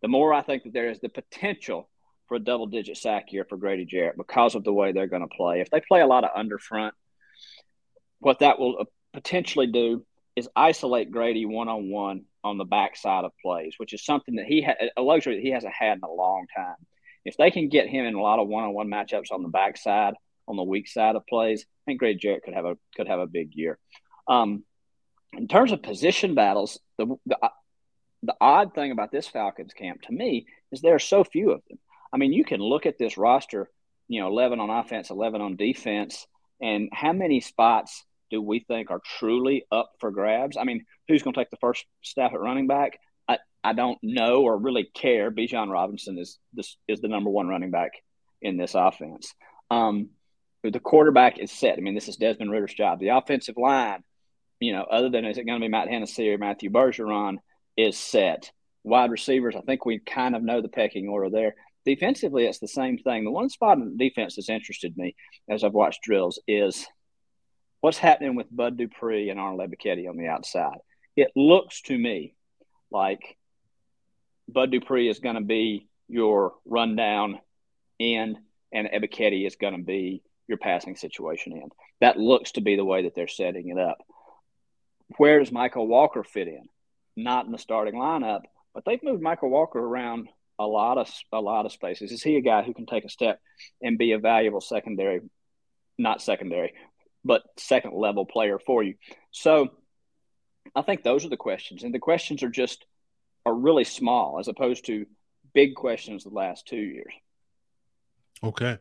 the 0.00 0.08
more 0.08 0.32
I 0.32 0.42
think 0.42 0.64
that 0.64 0.72
there 0.72 0.90
is 0.90 1.00
the 1.00 1.08
potential 1.08 1.88
for 2.28 2.36
a 2.36 2.40
double 2.40 2.66
digit 2.66 2.96
sack 2.96 3.32
year 3.32 3.44
for 3.48 3.56
Grady 3.56 3.84
Jarrett 3.84 4.16
because 4.16 4.54
of 4.54 4.64
the 4.64 4.72
way 4.72 4.92
they're 4.92 5.06
going 5.06 5.22
to 5.22 5.36
play. 5.36 5.60
If 5.60 5.70
they 5.70 5.80
play 5.80 6.00
a 6.00 6.06
lot 6.06 6.24
of 6.24 6.30
under 6.34 6.58
front, 6.58 6.94
what 8.20 8.38
that 8.38 8.58
will 8.58 8.78
uh, 8.80 8.84
potentially 9.12 9.66
do 9.66 10.04
is 10.34 10.48
isolate 10.56 11.10
Grady 11.10 11.44
one 11.44 11.68
on 11.68 11.90
one 11.90 12.24
on 12.44 12.58
the 12.58 12.64
backside 12.64 13.24
of 13.24 13.32
plays, 13.42 13.74
which 13.78 13.92
is 13.92 14.04
something 14.04 14.36
that 14.36 14.46
he 14.46 14.66
a 14.96 15.02
luxury 15.02 15.36
that 15.36 15.42
he 15.42 15.50
hasn't 15.50 15.72
had 15.72 15.98
in 15.98 16.04
a 16.04 16.12
long 16.12 16.46
time. 16.54 16.76
If 17.24 17.36
they 17.36 17.50
can 17.50 17.68
get 17.68 17.88
him 17.88 18.04
in 18.04 18.14
a 18.14 18.20
lot 18.20 18.40
of 18.40 18.48
one 18.48 18.64
on 18.64 18.74
one 18.74 18.88
matchups 18.88 19.30
on 19.30 19.42
the 19.42 19.48
backside, 19.48 20.14
on 20.48 20.56
the 20.56 20.62
weak 20.62 20.88
side 20.88 21.14
of 21.14 21.26
plays, 21.26 21.62
I 21.62 21.82
think 21.86 22.00
Grady 22.00 22.18
Jarrett 22.18 22.42
could 22.42 22.54
have 22.54 22.64
a 22.64 22.76
could 22.96 23.08
have 23.08 23.20
a 23.20 23.26
big 23.26 23.54
year. 23.54 23.78
Um, 24.26 24.64
in 25.32 25.48
terms 25.48 25.72
of 25.72 25.82
position 25.82 26.34
battles, 26.34 26.78
the, 26.98 27.16
the 27.26 27.38
the 28.22 28.34
odd 28.40 28.74
thing 28.74 28.92
about 28.92 29.10
this 29.10 29.26
Falcons 29.26 29.72
camp 29.72 30.02
to 30.02 30.12
me 30.12 30.46
is 30.70 30.80
there 30.80 30.94
are 30.94 31.00
so 31.00 31.24
few 31.24 31.50
of 31.52 31.62
them. 31.68 31.78
I 32.12 32.18
mean, 32.18 32.32
you 32.32 32.44
can 32.44 32.60
look 32.60 32.86
at 32.86 32.98
this 32.98 33.16
roster, 33.16 33.70
you 34.08 34.20
know, 34.20 34.28
11 34.28 34.60
on 34.60 34.70
offense, 34.70 35.10
11 35.10 35.40
on 35.40 35.56
defense, 35.56 36.26
and 36.60 36.88
how 36.92 37.12
many 37.12 37.40
spots 37.40 38.04
do 38.32 38.42
we 38.42 38.60
think 38.60 38.90
are 38.90 39.02
truly 39.18 39.64
up 39.70 39.92
for 40.00 40.10
grabs? 40.10 40.56
I 40.56 40.64
mean, 40.64 40.84
who's 41.06 41.22
going 41.22 41.34
to 41.34 41.40
take 41.40 41.50
the 41.50 41.58
first 41.58 41.84
step 42.02 42.32
at 42.32 42.40
running 42.40 42.66
back? 42.66 42.98
I, 43.28 43.38
I 43.62 43.74
don't 43.74 43.98
know 44.02 44.42
or 44.42 44.56
really 44.56 44.88
care. 44.94 45.30
Bijan 45.30 45.70
Robinson 45.70 46.18
is 46.18 46.38
this 46.52 46.76
is 46.88 47.00
the 47.00 47.08
number 47.08 47.30
one 47.30 47.46
running 47.46 47.70
back 47.70 47.92
in 48.40 48.56
this 48.56 48.74
offense. 48.74 49.34
Um, 49.70 50.08
the 50.64 50.80
quarterback 50.80 51.38
is 51.38 51.52
set. 51.52 51.76
I 51.76 51.80
mean, 51.82 51.94
this 51.94 52.08
is 52.08 52.16
Desmond 52.16 52.50
Ridder's 52.50 52.74
job. 52.74 53.00
The 53.00 53.08
offensive 53.08 53.56
line, 53.56 54.02
you 54.60 54.72
know, 54.72 54.82
other 54.82 55.10
than 55.10 55.24
is 55.26 55.36
it 55.36 55.44
going 55.44 55.60
to 55.60 55.64
be 55.64 55.70
Matt 55.70 55.88
Hennessy 55.88 56.30
or 56.30 56.38
Matthew 56.38 56.70
Bergeron, 56.70 57.36
is 57.76 57.98
set. 57.98 58.50
Wide 58.84 59.10
receivers, 59.10 59.54
I 59.56 59.60
think 59.60 59.84
we 59.84 59.98
kind 59.98 60.34
of 60.34 60.42
know 60.42 60.60
the 60.60 60.68
pecking 60.68 61.08
order 61.08 61.30
there. 61.30 61.54
Defensively, 61.84 62.46
it's 62.46 62.60
the 62.60 62.68
same 62.68 62.98
thing. 62.98 63.24
The 63.24 63.30
one 63.30 63.48
spot 63.48 63.78
in 63.78 63.96
defense 63.96 64.36
that's 64.36 64.48
interested 64.48 64.96
me 64.96 65.14
as 65.50 65.64
I've 65.64 65.72
watched 65.72 66.02
drills 66.02 66.40
is 66.46 66.86
what's 67.82 67.98
happening 67.98 68.36
with 68.36 68.46
Bud 68.50 68.78
Dupree 68.78 69.28
and 69.28 69.38
Arnold 69.38 69.60
Ebiketie 69.60 70.08
on 70.08 70.16
the 70.16 70.28
outside. 70.28 70.78
It 71.16 71.32
looks 71.36 71.82
to 71.82 71.98
me 71.98 72.34
like 72.90 73.36
Bud 74.48 74.70
Dupree 74.70 75.08
is 75.08 75.18
going 75.18 75.34
to 75.34 75.42
be 75.42 75.88
your 76.08 76.54
rundown 76.64 77.40
end, 77.98 78.38
and 78.72 78.88
Ebiketie 78.88 79.46
is 79.46 79.56
going 79.56 79.76
to 79.76 79.82
be 79.82 80.22
your 80.46 80.58
passing 80.58 80.94
situation 80.94 81.54
end. 81.54 81.72
That 82.00 82.18
looks 82.18 82.52
to 82.52 82.60
be 82.60 82.76
the 82.76 82.84
way 82.84 83.02
that 83.02 83.16
they're 83.16 83.26
setting 83.26 83.68
it 83.68 83.78
up. 83.78 83.98
Where 85.16 85.40
does 85.40 85.50
Mykal 85.50 85.86
Walker 85.86 86.22
fit 86.22 86.46
in? 86.46 86.68
Not 87.16 87.46
in 87.46 87.52
the 87.52 87.58
starting 87.58 87.94
lineup, 87.94 88.42
but 88.74 88.84
they've 88.86 89.02
moved 89.02 89.22
Mykal 89.22 89.50
Walker 89.50 89.80
around 89.80 90.28
a 90.56 90.66
lot 90.66 90.98
of 90.98 91.10
a 91.32 91.40
lot 91.40 91.66
of 91.66 91.72
spaces. 91.72 92.12
Is 92.12 92.22
he 92.22 92.36
a 92.36 92.42
guy 92.42 92.62
who 92.62 92.74
can 92.74 92.86
take 92.86 93.04
a 93.04 93.10
step 93.10 93.40
and 93.82 93.98
be 93.98 94.12
a 94.12 94.18
valuable 94.18 94.60
secondary, 94.60 95.20
not 95.98 96.22
secondary, 96.22 96.74
but 97.24 97.42
second 97.56 97.94
level 97.94 98.24
player 98.26 98.58
for 98.58 98.82
you. 98.82 98.94
So 99.30 99.70
I 100.74 100.82
think 100.82 101.02
those 101.02 101.24
are 101.24 101.30
the 101.30 101.36
questions. 101.36 101.82
And 101.82 101.94
the 101.94 101.98
questions 101.98 102.42
are 102.42 102.50
just 102.50 102.84
are 103.44 103.54
really 103.54 103.84
small 103.84 104.38
as 104.38 104.48
opposed 104.48 104.86
to 104.86 105.06
big 105.54 105.74
questions 105.74 106.24
the 106.24 106.30
last 106.30 106.66
two 106.66 106.76
years. 106.76 107.12
Okay. 108.42 108.78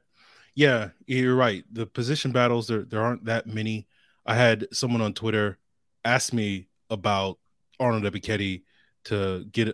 Yeah, 0.56 0.90
you're 1.06 1.36
right. 1.36 1.64
The 1.72 1.86
position 1.86 2.32
battles 2.32 2.68
there 2.68 2.84
there 2.84 3.02
aren't 3.02 3.26
that 3.26 3.48
many. 3.48 3.88
I 4.26 4.36
had 4.36 4.68
someone 4.72 5.02
on 5.02 5.14
Twitter 5.14 5.58
ask 6.04 6.34
me 6.34 6.68
about 6.90 7.40
Arnold 7.80 8.04
Ebiketie 8.04 8.64
to 9.06 9.46
get 9.52 9.70
uh, 9.70 9.74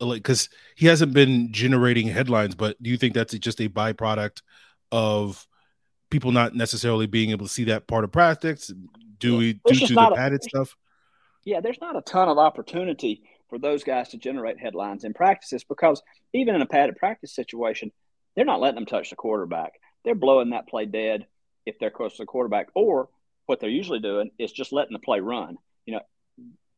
like 0.00 0.22
because 0.22 0.48
he 0.76 0.86
hasn't 0.86 1.12
been 1.12 1.52
generating 1.52 2.08
headlines, 2.08 2.54
but 2.54 2.82
do 2.82 2.90
you 2.90 2.96
think 2.96 3.14
that's 3.14 3.34
just 3.38 3.60
a 3.60 3.68
byproduct 3.68 4.42
of 4.90 5.46
people 6.14 6.30
not 6.30 6.54
necessarily 6.54 7.08
being 7.08 7.30
able 7.30 7.44
to 7.44 7.52
see 7.52 7.64
that 7.64 7.88
part 7.88 8.04
of 8.04 8.12
practice? 8.12 8.72
Do 9.18 9.36
we 9.36 9.54
due 9.66 9.86
to 9.88 9.94
the 9.94 10.12
padded 10.14 10.42
a, 10.42 10.48
stuff? 10.48 10.76
Yeah, 11.44 11.58
there's 11.58 11.80
not 11.80 11.96
a 11.96 12.02
ton 12.02 12.28
of 12.28 12.38
opportunity 12.38 13.24
for 13.50 13.58
those 13.58 13.82
guys 13.82 14.10
to 14.10 14.16
generate 14.16 14.60
headlines 14.60 15.02
in 15.02 15.12
practices 15.12 15.64
because 15.64 16.00
even 16.32 16.54
in 16.54 16.62
a 16.62 16.66
padded 16.66 16.94
practice 16.98 17.34
situation, 17.34 17.90
they're 18.36 18.44
not 18.44 18.60
letting 18.60 18.76
them 18.76 18.86
touch 18.86 19.10
the 19.10 19.16
quarterback. 19.16 19.72
They're 20.04 20.14
blowing 20.14 20.50
that 20.50 20.68
play 20.68 20.86
dead 20.86 21.26
if 21.66 21.80
they're 21.80 21.90
close 21.90 22.12
to 22.12 22.22
the 22.22 22.26
quarterback, 22.26 22.68
or 22.76 23.08
what 23.46 23.58
they're 23.58 23.68
usually 23.68 23.98
doing 23.98 24.30
is 24.38 24.52
just 24.52 24.72
letting 24.72 24.92
the 24.92 25.00
play 25.00 25.18
run. 25.18 25.56
You 25.84 25.94
know, 25.94 26.00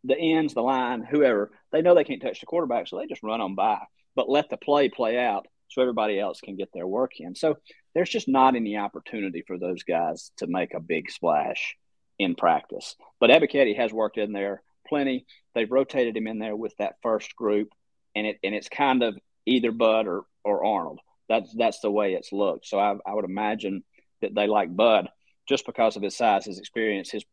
the 0.05 0.17
ends, 0.17 0.55
the 0.55 0.63
line, 0.63 1.03
whoever, 1.03 1.51
they 1.73 1.83
know 1.83 1.95
they 1.95 2.05
can't 2.05 2.23
touch 2.23 2.41
the 2.41 2.47
quarterback, 2.47 2.89
so 2.89 2.97
they 2.97 3.07
just 3.07 3.23
run 3.23 3.41
them 3.41 3.55
by, 3.55 3.81
but 4.15 4.31
let 4.31 4.49
the 4.49 4.57
play 4.57 4.89
play 4.89 5.19
out 5.19 5.47
so 5.69 5.83
everybody 5.83 6.19
else 6.19 6.41
can 6.41 6.57
get 6.57 6.73
their 6.73 6.87
work 6.87 7.13
in. 7.19 7.35
So 7.35 7.57
there's 7.97 8.11
just 8.11 8.29
not 8.29 8.55
any 8.55 8.77
opportunity 8.77 9.43
for 9.47 9.59
those 9.59 9.83
guys 9.83 10.31
to 10.37 10.47
make 10.47 10.75
a 10.75 10.81
big 10.81 11.11
splash 11.11 11.77
in 12.19 12.35
practice. 12.35 12.95
But 13.19 13.31
Ebiketie 13.31 13.79
has 13.79 13.91
worked 13.91 14.19
in 14.19 14.35
there 14.35 14.63
plenty. 14.87 15.25
They've 15.55 15.71
rotated 15.71 16.15
him 16.15 16.27
in 16.27 16.39
there 16.39 16.55
with 16.55 16.77
that 16.77 16.97
first 17.03 17.35
group, 17.37 17.71
and 18.15 18.27
it 18.27 18.37
and 18.45 18.55
it's 18.55 18.69
kind 18.69 19.03
of 19.03 19.17
either 19.47 19.73
Bud 19.73 20.07
or 20.07 20.27
or 20.45 20.63
Arnold. 20.63 21.01
That's 21.31 21.51
that's 21.57 21.81
the 21.81 21.91
way 21.91 22.13
it's 22.13 22.33
looked. 22.33 22.67
So 22.67 22.79
I, 22.79 22.97
I 23.07 23.15
would 23.15 23.25
imagine 23.25 23.83
that 24.21 24.35
they 24.35 24.47
like 24.47 24.77
Bud 24.77 25.09
just 25.49 25.65
because 25.65 25.97
of 25.97 26.03
his 26.03 26.19
size, 26.19 26.45
his 26.45 26.59
experience, 26.59 27.11
his 27.11 27.25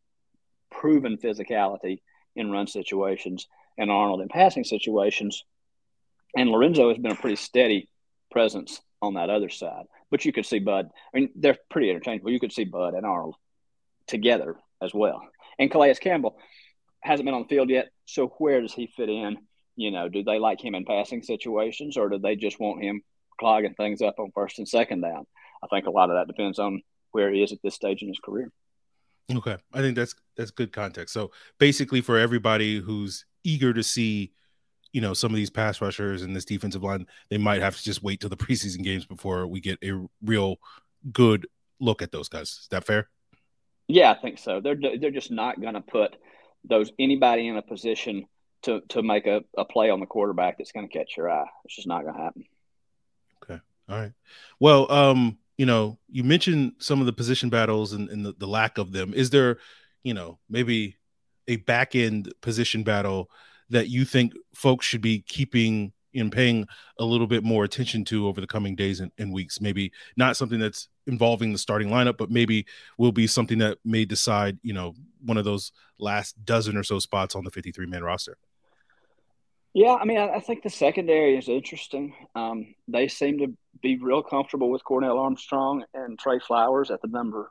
proven 0.70 1.18
physicality 1.18 2.00
in 2.36 2.50
run 2.50 2.68
situations, 2.68 3.48
and 3.76 3.90
Arnold 3.90 4.22
in 4.22 4.28
passing 4.28 4.64
situations. 4.64 5.44
And 6.34 6.48
Lorenzo 6.48 6.88
has 6.88 6.96
been 6.96 7.12
a 7.12 7.16
pretty 7.16 7.36
steady 7.36 7.90
presence 8.30 8.80
on 9.04 9.14
that 9.14 9.30
other 9.30 9.48
side. 9.48 9.84
But 10.10 10.24
you 10.24 10.32
could 10.32 10.46
see 10.46 10.58
Bud. 10.58 10.90
I 11.14 11.18
mean, 11.18 11.30
they're 11.36 11.58
pretty 11.70 11.90
interchangeable. 11.90 12.30
You 12.30 12.40
could 12.40 12.52
see 12.52 12.64
Bud 12.64 12.94
and 12.94 13.06
Arnold 13.06 13.36
together 14.06 14.56
as 14.82 14.92
well. 14.92 15.22
And 15.58 15.70
Calais 15.70 15.94
Campbell 15.94 16.36
hasn't 17.00 17.26
been 17.26 17.34
on 17.34 17.42
the 17.42 17.48
field 17.48 17.70
yet. 17.70 17.90
So 18.06 18.28
where 18.38 18.60
does 18.60 18.72
he 18.72 18.86
fit 18.86 19.08
in? 19.08 19.38
You 19.76 19.90
know, 19.90 20.08
do 20.08 20.22
they 20.22 20.38
like 20.38 20.64
him 20.64 20.74
in 20.74 20.84
passing 20.84 21.22
situations 21.22 21.96
or 21.96 22.08
do 22.08 22.18
they 22.18 22.36
just 22.36 22.60
want 22.60 22.82
him 22.82 23.02
clogging 23.38 23.74
things 23.74 24.02
up 24.02 24.18
on 24.18 24.30
first 24.34 24.58
and 24.58 24.68
second 24.68 25.00
down? 25.00 25.26
I 25.62 25.66
think 25.68 25.86
a 25.86 25.90
lot 25.90 26.10
of 26.10 26.16
that 26.16 26.28
depends 26.28 26.58
on 26.58 26.82
where 27.12 27.32
he 27.32 27.42
is 27.42 27.52
at 27.52 27.58
this 27.62 27.74
stage 27.74 28.02
in 28.02 28.08
his 28.08 28.18
career. 28.18 28.50
Okay, 29.32 29.56
I 29.72 29.80
think 29.80 29.96
that's 29.96 30.14
that's 30.36 30.50
good 30.50 30.72
context. 30.72 31.14
So 31.14 31.30
basically, 31.58 32.02
for 32.02 32.18
everybody 32.18 32.78
who's 32.78 33.24
eager 33.42 33.72
to 33.72 33.82
see, 33.82 34.32
you 34.94 35.00
know, 35.00 35.12
some 35.12 35.32
of 35.32 35.36
these 35.36 35.50
pass 35.50 35.80
rushers 35.80 36.22
and 36.22 36.34
this 36.34 36.44
defensive 36.44 36.84
line, 36.84 37.04
they 37.28 37.36
might 37.36 37.60
have 37.60 37.76
to 37.76 37.82
just 37.82 38.02
wait 38.02 38.20
till 38.20 38.30
the 38.30 38.36
preseason 38.38 38.82
games 38.82 39.04
before 39.04 39.46
we 39.46 39.60
get 39.60 39.76
a 39.84 40.06
real 40.22 40.56
good 41.12 41.46
look 41.80 42.00
at 42.00 42.12
those 42.12 42.28
guys. 42.28 42.48
Is 42.48 42.68
that 42.70 42.86
fair? 42.86 43.10
Yeah, 43.88 44.12
I 44.12 44.14
think 44.14 44.38
so. 44.38 44.60
They're 44.60 44.76
they're 44.98 45.10
just 45.10 45.32
not 45.32 45.60
going 45.60 45.74
to 45.74 45.82
put 45.82 46.16
those 46.64 46.90
anybody 46.98 47.48
in 47.48 47.56
a 47.56 47.62
position 47.62 48.24
to 48.62 48.80
to 48.90 49.02
make 49.02 49.26
a, 49.26 49.42
a 49.58 49.64
play 49.64 49.90
on 49.90 50.00
the 50.00 50.06
quarterback 50.06 50.56
that's 50.56 50.72
going 50.72 50.88
to 50.88 50.98
catch 50.98 51.16
your 51.16 51.28
eye. 51.28 51.48
It's 51.64 51.74
just 51.74 51.88
not 51.88 52.02
going 52.02 52.14
to 52.14 52.22
happen. 52.22 52.44
Okay. 53.42 53.60
All 53.88 53.98
right. 53.98 54.12
Well, 54.60 54.90
um, 54.90 55.38
you 55.58 55.66
know, 55.66 55.98
you 56.08 56.22
mentioned 56.24 56.74
some 56.78 57.00
of 57.00 57.06
the 57.06 57.12
position 57.12 57.50
battles 57.50 57.92
and, 57.92 58.08
and 58.08 58.24
the, 58.24 58.32
the 58.38 58.46
lack 58.46 58.78
of 58.78 58.92
them. 58.92 59.12
Is 59.12 59.30
there, 59.30 59.58
you 60.04 60.14
know, 60.14 60.38
maybe 60.48 60.96
a 61.46 61.56
back 61.56 61.94
end 61.94 62.32
position 62.40 62.84
battle 62.84 63.28
that 63.70 63.88
you 63.88 64.04
think 64.04 64.32
folks 64.54 64.86
should 64.86 65.00
be 65.00 65.20
keeping 65.26 65.92
and 66.14 66.30
paying 66.30 66.66
a 66.98 67.04
little 67.04 67.26
bit 67.26 67.42
more 67.42 67.64
attention 67.64 68.04
to 68.04 68.28
over 68.28 68.40
the 68.40 68.46
coming 68.46 68.76
days 68.76 69.00
and, 69.00 69.10
and, 69.18 69.32
weeks? 69.32 69.60
Maybe 69.60 69.92
not 70.16 70.36
something 70.36 70.60
that's 70.60 70.88
involving 71.06 71.52
the 71.52 71.58
starting 71.58 71.88
lineup, 71.88 72.16
but 72.16 72.30
maybe 72.30 72.66
will 72.98 73.12
be 73.12 73.26
something 73.26 73.58
that 73.58 73.78
may 73.84 74.04
decide, 74.04 74.58
you 74.62 74.72
know, 74.72 74.94
one 75.24 75.36
of 75.36 75.44
those 75.44 75.72
last 75.98 76.42
dozen 76.44 76.76
or 76.76 76.82
so 76.82 76.98
spots 76.98 77.34
on 77.34 77.44
the 77.44 77.50
53 77.50 77.86
man 77.86 78.04
roster. 78.04 78.36
Yeah, 79.74 79.94
I 79.94 80.04
mean, 80.04 80.18
I, 80.18 80.38
think 80.38 80.62
the 80.62 80.70
secondary 80.70 81.36
is 81.36 81.48
interesting. 81.48 82.14
Um, 82.36 82.76
they 82.86 83.08
seem 83.08 83.38
to 83.38 83.56
be 83.82 83.98
real 83.98 84.22
comfortable 84.22 84.70
with 84.70 84.84
Cornell 84.84 85.18
Armstrong 85.18 85.84
and 85.92 86.16
Tre 86.16 86.38
Flowers 86.38 86.92
at 86.92 87.02
the 87.02 87.08
number 87.08 87.50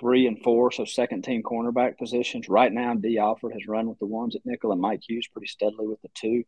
three 0.00 0.26
and 0.26 0.42
four, 0.42 0.72
so 0.72 0.84
second 0.84 1.22
team 1.22 1.42
cornerback 1.42 1.98
positions. 1.98 2.48
Right 2.48 2.72
now, 2.72 2.94
Dee 2.94 3.18
Alford 3.18 3.52
has 3.52 3.68
run 3.68 3.88
with 3.88 3.98
the 3.98 4.06
ones 4.06 4.34
at 4.34 4.42
nickel, 4.44 4.72
and 4.72 4.80
Mike 4.80 5.02
Hughes 5.06 5.28
pretty 5.28 5.46
steadily 5.46 5.86
with 5.86 6.00
the 6.02 6.08
two. 6.14 6.44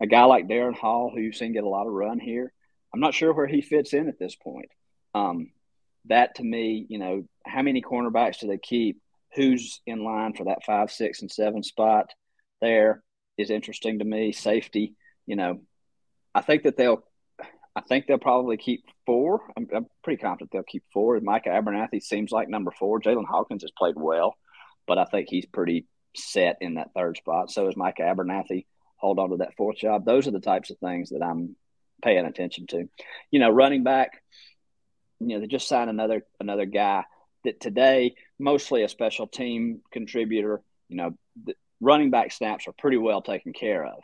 A 0.00 0.06
guy 0.06 0.24
like 0.24 0.48
Darren 0.48 0.76
Hall, 0.76 1.10
who 1.14 1.20
you've 1.20 1.36
seen 1.36 1.52
get 1.52 1.64
a 1.64 1.68
lot 1.68 1.86
of 1.86 1.92
run 1.92 2.18
here, 2.18 2.52
I'm 2.92 3.00
not 3.00 3.14
sure 3.14 3.32
where 3.32 3.46
he 3.46 3.62
fits 3.62 3.92
in 3.94 4.08
at 4.08 4.18
this 4.18 4.34
point. 4.34 4.70
Um, 5.14 5.52
that 6.06 6.34
to 6.36 6.42
me, 6.42 6.86
you 6.88 6.98
know, 6.98 7.24
how 7.46 7.62
many 7.62 7.80
cornerbacks 7.80 8.40
do 8.40 8.48
they 8.48 8.58
keep? 8.58 9.00
Who's 9.34 9.80
in 9.86 10.04
line 10.04 10.34
for 10.34 10.44
that 10.44 10.64
five, 10.64 10.90
six, 10.90 11.22
and 11.22 11.30
seven 11.30 11.62
spot 11.62 12.10
there? 12.60 13.02
is 13.38 13.50
interesting 13.50 13.98
to 13.98 14.04
me. 14.04 14.32
Safety, 14.32 14.94
you 15.26 15.36
know, 15.36 15.60
I 16.34 16.40
think 16.40 16.64
that 16.64 16.76
they'll, 16.76 17.04
I 17.76 17.82
think 17.82 18.06
they'll 18.06 18.18
probably 18.18 18.56
keep 18.56 18.84
four. 19.04 19.42
I'm, 19.54 19.68
I'm 19.74 19.86
pretty 20.02 20.20
confident 20.20 20.50
they'll 20.50 20.62
keep 20.62 20.84
four. 20.94 21.20
Micah 21.20 21.50
Abernathy 21.50 22.02
seems 22.02 22.32
like 22.32 22.48
number 22.48 22.70
four. 22.70 23.00
Jaylinn 23.00 23.26
Hawkins 23.26 23.62
has 23.62 23.70
played 23.76 23.96
well, 23.96 24.34
but 24.86 24.96
I 24.96 25.04
think 25.04 25.28
he's 25.28 25.44
pretty 25.44 25.86
set 26.16 26.56
in 26.62 26.74
that 26.74 26.94
third 26.96 27.18
spot. 27.18 27.50
So 27.50 27.68
is 27.68 27.76
Micah 27.76 28.02
Abernathy. 28.02 28.64
Hold 28.96 29.18
on 29.18 29.30
to 29.30 29.36
that 29.36 29.54
fourth 29.58 29.76
job. 29.76 30.06
Those 30.06 30.26
are 30.26 30.30
the 30.30 30.40
types 30.40 30.70
of 30.70 30.78
things 30.78 31.10
that 31.10 31.22
I'm 31.22 31.54
paying 32.02 32.24
attention 32.24 32.66
to. 32.68 32.88
You 33.30 33.40
know, 33.40 33.50
running 33.50 33.84
back. 33.84 34.22
You 35.20 35.28
know, 35.28 35.40
they 35.40 35.46
just 35.46 35.68
signed 35.68 35.90
another 35.90 36.22
another 36.40 36.64
guy 36.64 37.04
that 37.44 37.60
today 37.60 38.14
mostly 38.38 38.84
a 38.84 38.88
special 38.88 39.26
team 39.26 39.82
contributor. 39.92 40.62
You 40.88 40.96
know, 40.96 41.54
running 41.80 42.10
back 42.10 42.32
snaps 42.32 42.66
are 42.68 42.74
pretty 42.78 42.96
well 42.96 43.20
taken 43.20 43.52
care 43.52 43.84
of. 43.84 43.98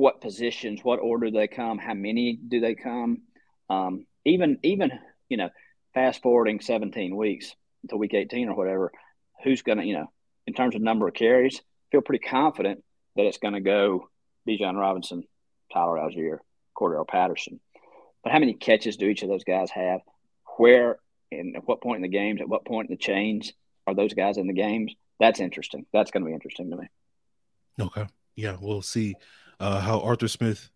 What 0.00 0.20
positions, 0.20 0.80
what 0.82 0.98
order 0.98 1.30
they 1.30 1.46
come, 1.46 1.78
how 1.78 1.94
many 1.94 2.36
do 2.36 2.60
they 2.60 2.74
come? 2.74 3.22
Um, 3.68 4.06
even 4.24 4.58
even 4.62 4.92
you 5.28 5.36
know, 5.36 5.50
fast 5.94 6.22
forwarding 6.22 6.60
17 6.60 7.14
weeks 7.14 7.54
to 7.88 7.96
week 7.96 8.14
18 8.14 8.48
or 8.48 8.56
whatever, 8.56 8.92
who's 9.44 9.62
going 9.62 9.78
to 9.78 9.84
you 9.84 9.94
know, 9.94 10.10
in 10.46 10.54
terms 10.54 10.74
of 10.74 10.82
number 10.82 11.06
of 11.06 11.14
carries, 11.14 11.60
feel 11.92 12.00
pretty 12.00 12.24
confident 12.26 12.82
that 13.16 13.26
it's 13.26 13.38
going 13.38 13.54
to 13.54 13.60
go 13.60 14.08
Bijan 14.48 14.78
Robinson, 14.78 15.24
Tyler 15.72 15.98
Allgeier, 15.98 16.38
Cordarrelle 16.76 17.06
Patterson. 17.06 17.60
But 18.22 18.32
how 18.32 18.38
many 18.38 18.54
catches 18.54 18.96
do 18.96 19.06
each 19.06 19.22
of 19.22 19.28
those 19.28 19.44
guys 19.44 19.70
have? 19.70 20.00
Where 20.56 20.98
and 21.30 21.56
at 21.56 21.66
what 21.66 21.80
point 21.80 21.96
in 21.96 22.02
the 22.02 22.08
games, 22.08 22.40
at 22.40 22.48
what 22.48 22.64
point 22.64 22.90
in 22.90 22.96
the 22.96 23.02
chains 23.02 23.52
are 23.86 23.94
those 23.94 24.14
guys 24.14 24.36
in 24.36 24.46
the 24.46 24.52
games? 24.52 24.94
that's 25.20 25.38
interesting. 25.38 25.86
That's 25.92 26.10
going 26.10 26.24
to 26.24 26.26
be 26.26 26.34
interesting 26.34 26.70
to 26.70 26.76
me. 26.76 26.88
Okay. 27.78 28.06
Yeah, 28.34 28.56
we'll 28.58 28.82
see 28.82 29.14
uh, 29.60 29.80
how 29.80 30.00
Arthur 30.00 30.28
Smith 30.28 30.70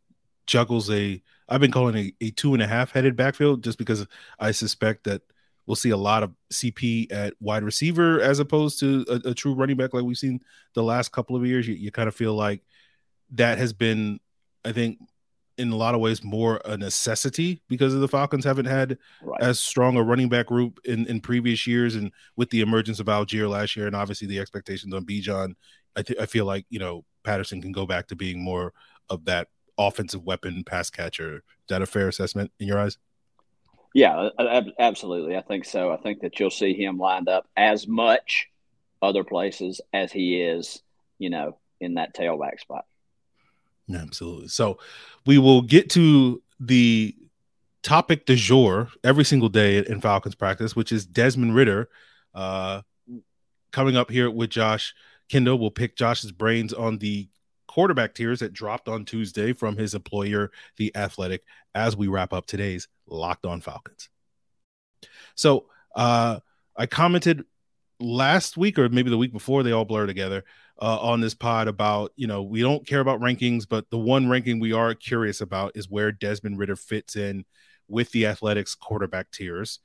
juggles 0.47 0.91
a. 0.91 1.21
I've 1.49 1.61
been 1.61 1.73
calling 1.73 1.97
a, 1.97 2.14
a 2.25 2.31
two 2.31 2.55
and 2.55 2.62
a 2.62 2.67
half 2.67 2.93
headed 2.93 3.17
backfield 3.17 3.64
just 3.64 3.79
because 3.79 4.07
I 4.38 4.53
suspect 4.53 5.05
that 5.05 5.23
we'll 5.67 5.76
see 5.76 5.91
a 5.91 5.97
lot 5.97 6.23
of 6.23 6.33
CP 6.53 7.11
at 7.12 7.35
wide 7.41 7.64
receiver 7.64 8.21
as 8.21 8.38
opposed 8.38 8.79
to 8.81 9.05
a, 9.09 9.31
a 9.31 9.35
true 9.35 9.55
running 9.55 9.76
back 9.76 9.95
like 9.95 10.05
we've 10.05 10.19
seen 10.19 10.41
the 10.75 10.83
last 10.83 11.12
couple 11.12 11.37
of 11.37 11.47
years. 11.47 11.67
You, 11.67 11.75
you 11.75 11.91
kind 11.91 12.09
of 12.09 12.14
feel 12.14 12.35
like 12.35 12.62
that 13.33 13.59
has 13.59 13.73
been, 13.73 14.21
I 14.64 14.73
think, 14.73 14.99
in 15.57 15.71
a 15.71 15.76
lot 15.76 15.95
of 15.95 16.00
ways 16.00 16.25
more 16.25 16.61
a 16.64 16.76
necessity 16.76 17.62
because 17.69 17.95
of 17.95 18.00
the 18.00 18.09
Falcons 18.09 18.45
haven't 18.45 18.67
had 18.67 18.99
right. 19.23 19.41
as 19.41 19.61
strong 19.61 19.97
a 19.97 20.03
running 20.03 20.29
back 20.29 20.47
group 20.47 20.81
in, 20.85 21.07
in 21.07 21.21
previous 21.21 21.67
years, 21.67 21.95
and 21.95 22.11
with 22.37 22.50
the 22.50 22.61
emergence 22.61 23.00
of 23.00 23.07
Allgeier 23.07 23.49
last 23.49 23.76
year, 23.76 23.87
and 23.87 23.95
obviously 23.95 24.26
the 24.26 24.41
expectations 24.41 24.93
on 24.93 25.07
Bijan, 25.07 25.55
I 25.97 26.03
th- 26.03 26.19
I 26.19 26.26
feel 26.26 26.45
like 26.45 26.67
you 26.71 26.81
know 26.81 27.05
Patterson 27.25 27.61
can 27.61 27.73
go 27.73 27.87
back 27.87 28.07
to 28.09 28.16
being 28.16 28.43
more 28.43 28.73
of 29.11 29.25
that 29.25 29.49
offensive 29.78 30.25
weapon 30.25 30.62
pass 30.64 30.90
catcher. 30.90 31.37
Is 31.37 31.43
that 31.69 31.83
a 31.83 31.87
fair 31.87 32.09
assessment 32.09 32.52
in 32.61 32.69
your 32.69 32.78
eyes? 32.78 32.99
Yeah, 33.95 34.31
absolutely. 34.78 35.37
I 35.37 35.43
think 35.43 35.64
so. 35.64 35.93
I 35.93 35.97
think 35.97 36.21
that 36.21 36.38
you'll 36.38 36.50
see 36.50 36.75
him 36.75 36.99
lined 36.99 37.28
up 37.28 37.47
as 37.57 37.87
much 37.87 38.49
other 39.00 39.23
places 39.23 39.81
as 39.93 40.11
he 40.11 40.40
is, 40.40 40.83
you 41.19 41.31
know, 41.31 41.59
in 41.81 41.95
that 41.95 42.14
tailback 42.14 42.59
spot. 42.61 42.87
Absolutely. 43.93 44.49
So 44.49 44.78
we 45.26 45.38
will 45.38 45.62
get 45.62 45.90
to 45.90 46.43
the 46.59 47.14
topic 47.83 48.26
du 48.26 48.35
jour 48.35 48.88
every 49.04 49.25
single 49.25 49.49
day 49.49 49.78
in 49.78 50.00
Falcons 50.00 50.35
practice, 50.35 50.75
which 50.75 50.90
is 50.90 51.07
Desmond 51.07 51.54
Ridder. 51.54 51.88
Uh, 52.35 52.83
coming 53.71 53.97
up 53.97 54.11
here 54.11 54.31
with 54.31 54.50
Josh 54.50 54.95
Kendall, 55.28 55.59
we'll 55.59 55.71
pick 55.71 55.97
Josh's 55.97 56.33
brains 56.33 56.73
on 56.73 56.99
the 56.99 57.28
quarterback 57.66 58.14
tiers 58.14 58.40
that 58.40 58.52
dropped 58.52 58.88
on 58.88 59.04
Tuesday 59.04 59.52
from 59.52 59.76
his 59.76 59.95
employer, 59.95 60.50
The 60.76 60.95
Athletic, 60.97 61.43
as 61.75 61.97
we 61.97 62.09
wrap 62.09 62.33
up 62.33 62.47
today's 62.47 62.88
Locked 63.07 63.47
On 63.47 63.61
Falcons. 63.61 64.09
So 65.35 65.66
uh, 65.95 66.40
I 66.76 66.87
commented 66.87 67.45
last 68.00 68.57
week 68.57 68.78
or 68.78 68.88
maybe 68.88 69.11
the 69.11 69.19
week 69.19 69.33
before 69.33 69.62
they 69.62 69.73
all 69.73 69.85
blur 69.85 70.07
together 70.07 70.45
uh, 70.81 70.99
on 71.00 71.21
this 71.21 71.35
pod 71.35 71.69
about 71.69 72.12
you 72.16 72.26
know 72.26 72.43
we 72.43 72.61
don't 72.61 72.87
care 72.87 73.00
about 73.00 73.21
rankings 73.21 73.66
but 73.69 73.88
the 73.90 73.99
one 73.99 74.28
ranking 74.28 74.59
we 74.59 74.73
are 74.73 74.95
curious 74.95 75.40
about 75.40 75.73
is 75.76 75.88
where 75.88 76.11
desmond 76.11 76.59
ridder 76.59 76.75
fits 76.75 77.14
in 77.14 77.45
with 77.87 78.11
the 78.11 78.26
athletics 78.26 78.75
quarterback 78.75 79.31
tiers 79.31 79.78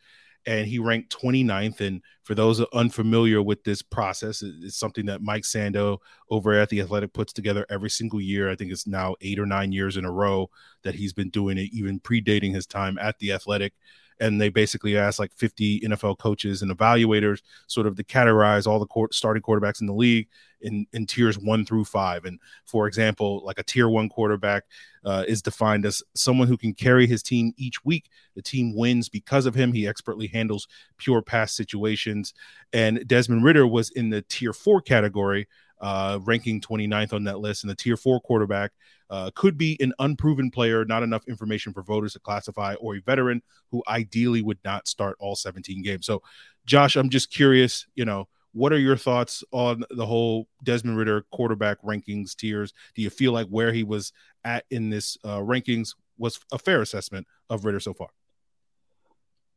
and 0.45 0.67
he 0.67 0.79
ranked 0.79 1.15
29th 1.15 1.81
and 1.81 2.01
for 2.23 2.33
those 2.33 2.61
unfamiliar 2.73 3.41
with 3.41 3.63
this 3.63 3.81
process 3.81 4.41
it's 4.41 4.77
something 4.77 5.05
that 5.05 5.21
mike 5.21 5.43
sando 5.43 5.97
over 6.29 6.53
at 6.53 6.69
the 6.69 6.81
athletic 6.81 7.13
puts 7.13 7.33
together 7.33 7.65
every 7.69 7.89
single 7.89 8.21
year. 8.21 8.49
I 8.49 8.55
think 8.55 8.71
it's 8.71 8.87
now 8.87 9.15
eight 9.21 9.39
or 9.39 9.45
nine 9.45 9.71
years 9.71 9.97
in 9.97 10.05
a 10.05 10.11
row 10.11 10.49
that 10.83 10.95
he's 10.95 11.13
been 11.13 11.29
doing 11.29 11.57
it 11.57 11.69
even 11.73 11.99
predating 11.99 12.53
his 12.53 12.65
time 12.65 12.97
at 12.99 13.17
the 13.19 13.31
athletic 13.31 13.73
and 14.19 14.39
they 14.39 14.49
basically 14.49 14.97
asked 14.97 15.19
like 15.19 15.33
50 15.33 15.81
NFL 15.81 16.17
coaches 16.17 16.61
and 16.61 16.75
evaluators 16.75 17.41
sort 17.67 17.87
of 17.87 17.95
to 17.95 18.03
categorize 18.03 18.67
all 18.67 18.79
the 18.79 18.85
court, 18.85 19.13
starting 19.13 19.41
quarterbacks 19.41 19.81
in 19.81 19.87
the 19.87 19.93
league 19.93 20.27
in, 20.61 20.85
in 20.91 21.05
tiers 21.05 21.37
one 21.37 21.65
through 21.65 21.85
five. 21.85 22.25
And 22.25 22.39
for 22.65 22.87
example, 22.87 23.43
like 23.45 23.59
a 23.59 23.63
tier 23.63 23.87
one 23.87 24.09
quarterback 24.09 24.63
uh, 25.05 25.23
is 25.27 25.41
defined 25.41 25.85
as 25.85 26.03
someone 26.15 26.47
who 26.47 26.57
can 26.57 26.73
carry 26.73 27.07
his 27.07 27.23
team 27.23 27.53
each 27.57 27.85
week. 27.85 28.09
The 28.35 28.41
team 28.41 28.75
wins 28.75 29.09
because 29.09 29.45
of 29.45 29.55
him. 29.55 29.71
He 29.71 29.87
expertly 29.87 30.27
handles 30.27 30.67
pure 30.97 31.21
pass 31.21 31.53
situations. 31.53 32.33
And 32.73 33.07
Desmond 33.07 33.43
Ridder 33.43 33.67
was 33.67 33.89
in 33.91 34.09
the 34.09 34.21
tier 34.23 34.53
four 34.53 34.81
category, 34.81 35.47
uh, 35.79 36.19
ranking 36.23 36.59
29th 36.59 37.13
on 37.13 37.23
that 37.23 37.39
list. 37.39 37.63
And 37.63 37.71
the 37.71 37.75
tier 37.75 37.95
four 37.95 38.19
quarterback 38.19 38.71
uh, 39.09 39.31
could 39.35 39.57
be 39.57 39.77
an 39.79 39.93
unproven 39.99 40.51
player, 40.51 40.85
not 40.85 41.03
enough 41.03 41.27
information 41.27 41.73
for 41.73 41.81
voters 41.81 42.13
to 42.13 42.19
classify, 42.19 42.75
or 42.75 42.95
a 42.95 43.01
veteran 43.01 43.41
who 43.71 43.83
ideally 43.87 44.41
would 44.41 44.59
not 44.63 44.87
start 44.87 45.15
all 45.19 45.35
17 45.35 45.81
games. 45.81 46.05
So, 46.05 46.21
Josh, 46.65 46.95
I'm 46.95 47.09
just 47.09 47.31
curious, 47.31 47.87
you 47.95 48.05
know, 48.05 48.27
what 48.53 48.73
are 48.73 48.79
your 48.79 48.97
thoughts 48.97 49.43
on 49.51 49.83
the 49.91 50.05
whole 50.05 50.47
Desmond 50.63 50.97
Ridder 50.97 51.25
quarterback 51.31 51.81
rankings 51.83 52.35
tiers? 52.35 52.73
Do 52.95 53.01
you 53.01 53.09
feel 53.09 53.31
like 53.31 53.47
where 53.47 53.71
he 53.71 53.83
was 53.83 54.11
at 54.43 54.65
in 54.69 54.89
this 54.89 55.17
uh, 55.23 55.39
rankings 55.39 55.95
was 56.17 56.39
a 56.51 56.57
fair 56.57 56.81
assessment 56.81 57.27
of 57.49 57.65
Ridder 57.65 57.79
so 57.79 57.93
far? 57.93 58.09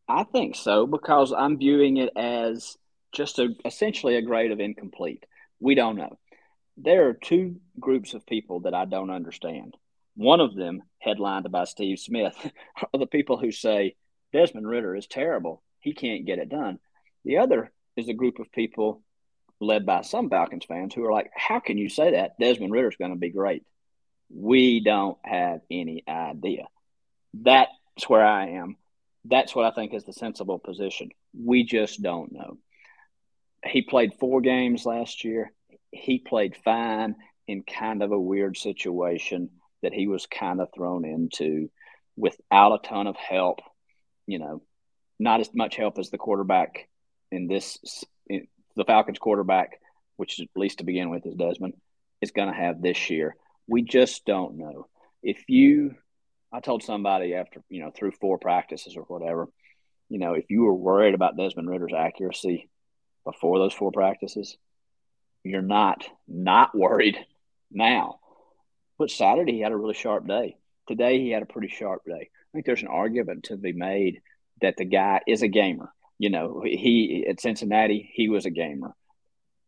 I 0.09 0.25
think 0.25 0.57
so 0.57 0.87
because 0.87 1.33
I'm 1.33 1.59
viewing 1.59 1.97
it 1.97 2.11
as 2.17 2.77
just 3.13 3.39
a, 3.39 3.55
essentially 3.65 4.17
a 4.17 4.23
grade 4.23 4.53
of 4.53 4.61
incomplete. 4.61 5.25
We 5.61 5.75
don't 5.75 5.97
know 5.97 6.19
there 6.77 7.09
are 7.09 7.15
two 7.15 7.61
groups 7.79 8.15
of 8.15 8.27
people 8.27 8.61
that 8.61 8.75
I 8.75 8.85
don't 8.85 9.11
understand. 9.11 9.77
One 10.15 10.41
of 10.41 10.55
them, 10.55 10.83
headlined 10.99 11.51
by 11.51 11.65
Steve 11.65 11.99
Smith, 11.99 12.37
are 12.93 12.99
the 12.99 13.07
people 13.07 13.39
who 13.39 13.53
say 13.53 13.97
Desmond 14.33 14.67
Ridder 14.67 14.97
is 14.97 15.07
terrible. 15.07 15.63
He 15.81 15.93
can't 15.93 16.27
get 16.27 16.39
it 16.39 16.49
done. 16.49 16.79
The 17.25 17.39
other 17.39 17.73
is 17.97 18.09
a 18.09 18.15
group 18.15 18.39
of 18.39 18.53
people 18.53 19.03
led 19.61 19.87
by 19.87 20.03
some 20.03 20.29
Falcons 20.29 20.65
fans 20.65 20.95
who 20.95 21.05
are 21.05 21.13
like, 21.13 21.31
How 21.35 21.61
can 21.61 21.79
you 21.79 21.89
say 21.89 22.13
that? 22.13 22.39
Desmond 22.39 22.73
Ridder 22.73 22.89
is 22.89 22.97
going 22.97 23.13
to 23.13 23.19
be 23.19 23.31
great. 23.31 23.65
We 24.31 24.81
don't 24.81 25.19
have 25.25 25.61
any 25.71 26.05
idea. 26.09 26.67
That's 27.35 27.71
where 28.09 28.25
I 28.25 28.51
am. 28.51 28.77
That's 29.25 29.55
what 29.55 29.67
I 29.67 29.71
think 29.71 29.95
is 29.95 30.05
the 30.05 30.13
sensible 30.13 30.59
position. 30.59 31.11
We 31.39 31.65
just 31.65 32.03
don't 32.03 32.33
know. 32.33 32.59
He 33.65 33.83
played 33.83 34.15
four 34.15 34.41
games 34.41 34.85
last 34.85 35.25
year 35.25 35.53
he 35.93 36.19
played 36.19 36.57
fine 36.57 37.15
in 37.47 37.63
kind 37.63 38.03
of 38.03 38.13
a 38.13 38.19
weird 38.19 38.57
situation 38.57 39.51
that 39.83 39.93
he 39.93 40.07
was 40.07 40.27
kind 40.27 40.61
of 40.61 40.69
thrown 40.75 41.05
into 41.05 41.71
without 42.17 42.73
a 42.73 42.89
ton 42.89 43.07
of 43.07 43.17
help. 43.17 43.61
You 44.27 44.39
know, 44.39 44.63
not 45.19 45.41
as 45.41 45.51
much 45.55 45.77
help 45.77 45.99
as 45.99 46.11
the 46.11 46.19
quarterback 46.19 46.89
in 47.31 47.47
this, 47.47 47.79
in 48.29 48.47
the 48.77 48.85
Falcons 48.85 49.19
quarterback, 49.19 49.79
which 50.17 50.41
at 50.41 50.49
least 50.57 50.79
to 50.79 50.85
begin 50.85 51.11
with 51.11 51.27
is 51.27 51.35
Desmond, 51.35 51.75
is 52.21 52.31
going 52.31 52.49
to 52.49 52.55
have 52.55 52.81
this 52.81 53.11
year. 53.11 53.37
We 53.67 53.83
just 53.83 54.25
don't 54.25 54.59
know. 54.59 54.87
If 55.23 55.45
you, 55.49 55.95
I 56.53 56.61
told 56.61 56.83
somebody 56.83 57.35
after, 57.35 57.63
you 57.69 57.83
know, 57.83 57.91
through 57.91 58.13
four 58.13 58.39
practices 58.39 58.97
or 58.97 59.03
whatever, 59.03 59.49
you 60.09 60.19
know, 60.19 60.35
if 60.35 60.51
you 60.51 60.63
were 60.63 60.75
worried 60.75 61.15
about 61.15 61.37
Desmond 61.37 61.69
Ridder's 61.69 61.95
accuracy 61.97 62.69
before 63.25 63.59
those 63.59 63.73
four 63.73 63.93
practices, 63.93 64.57
you're 65.45 65.63
not 65.63 66.05
not 66.29 66.77
worried 66.77 67.19
now. 67.71 68.21
But 68.99 69.11
Saturday 69.11 69.53
he 69.53 69.61
had 69.61 69.73
a 69.73 69.77
really 69.77 69.95
sharp 69.95 70.27
day. 70.27 70.57
Today 70.89 71.19
he 71.21 71.31
had 71.31 71.43
a 71.43 71.47
pretty 71.47 71.69
sharp 71.69 72.03
day. 72.07 72.31
I 72.31 72.49
think 72.53 72.67
there's 72.67 72.83
an 72.83 72.89
argument 72.89 73.45
to 73.45 73.57
be 73.57 73.73
made 73.73 74.21
that 74.61 74.77
the 74.77 74.85
guy 74.85 75.21
is 75.27 75.43
a 75.43 75.49
gamer. 75.49 75.93
You 76.19 76.31
know, 76.31 76.63
he 76.65 77.27
at 77.29 77.41
Cincinnati 77.41 78.11
he 78.15 78.29
was 78.29 78.47
a 78.47 78.51
gamer. 78.51 78.95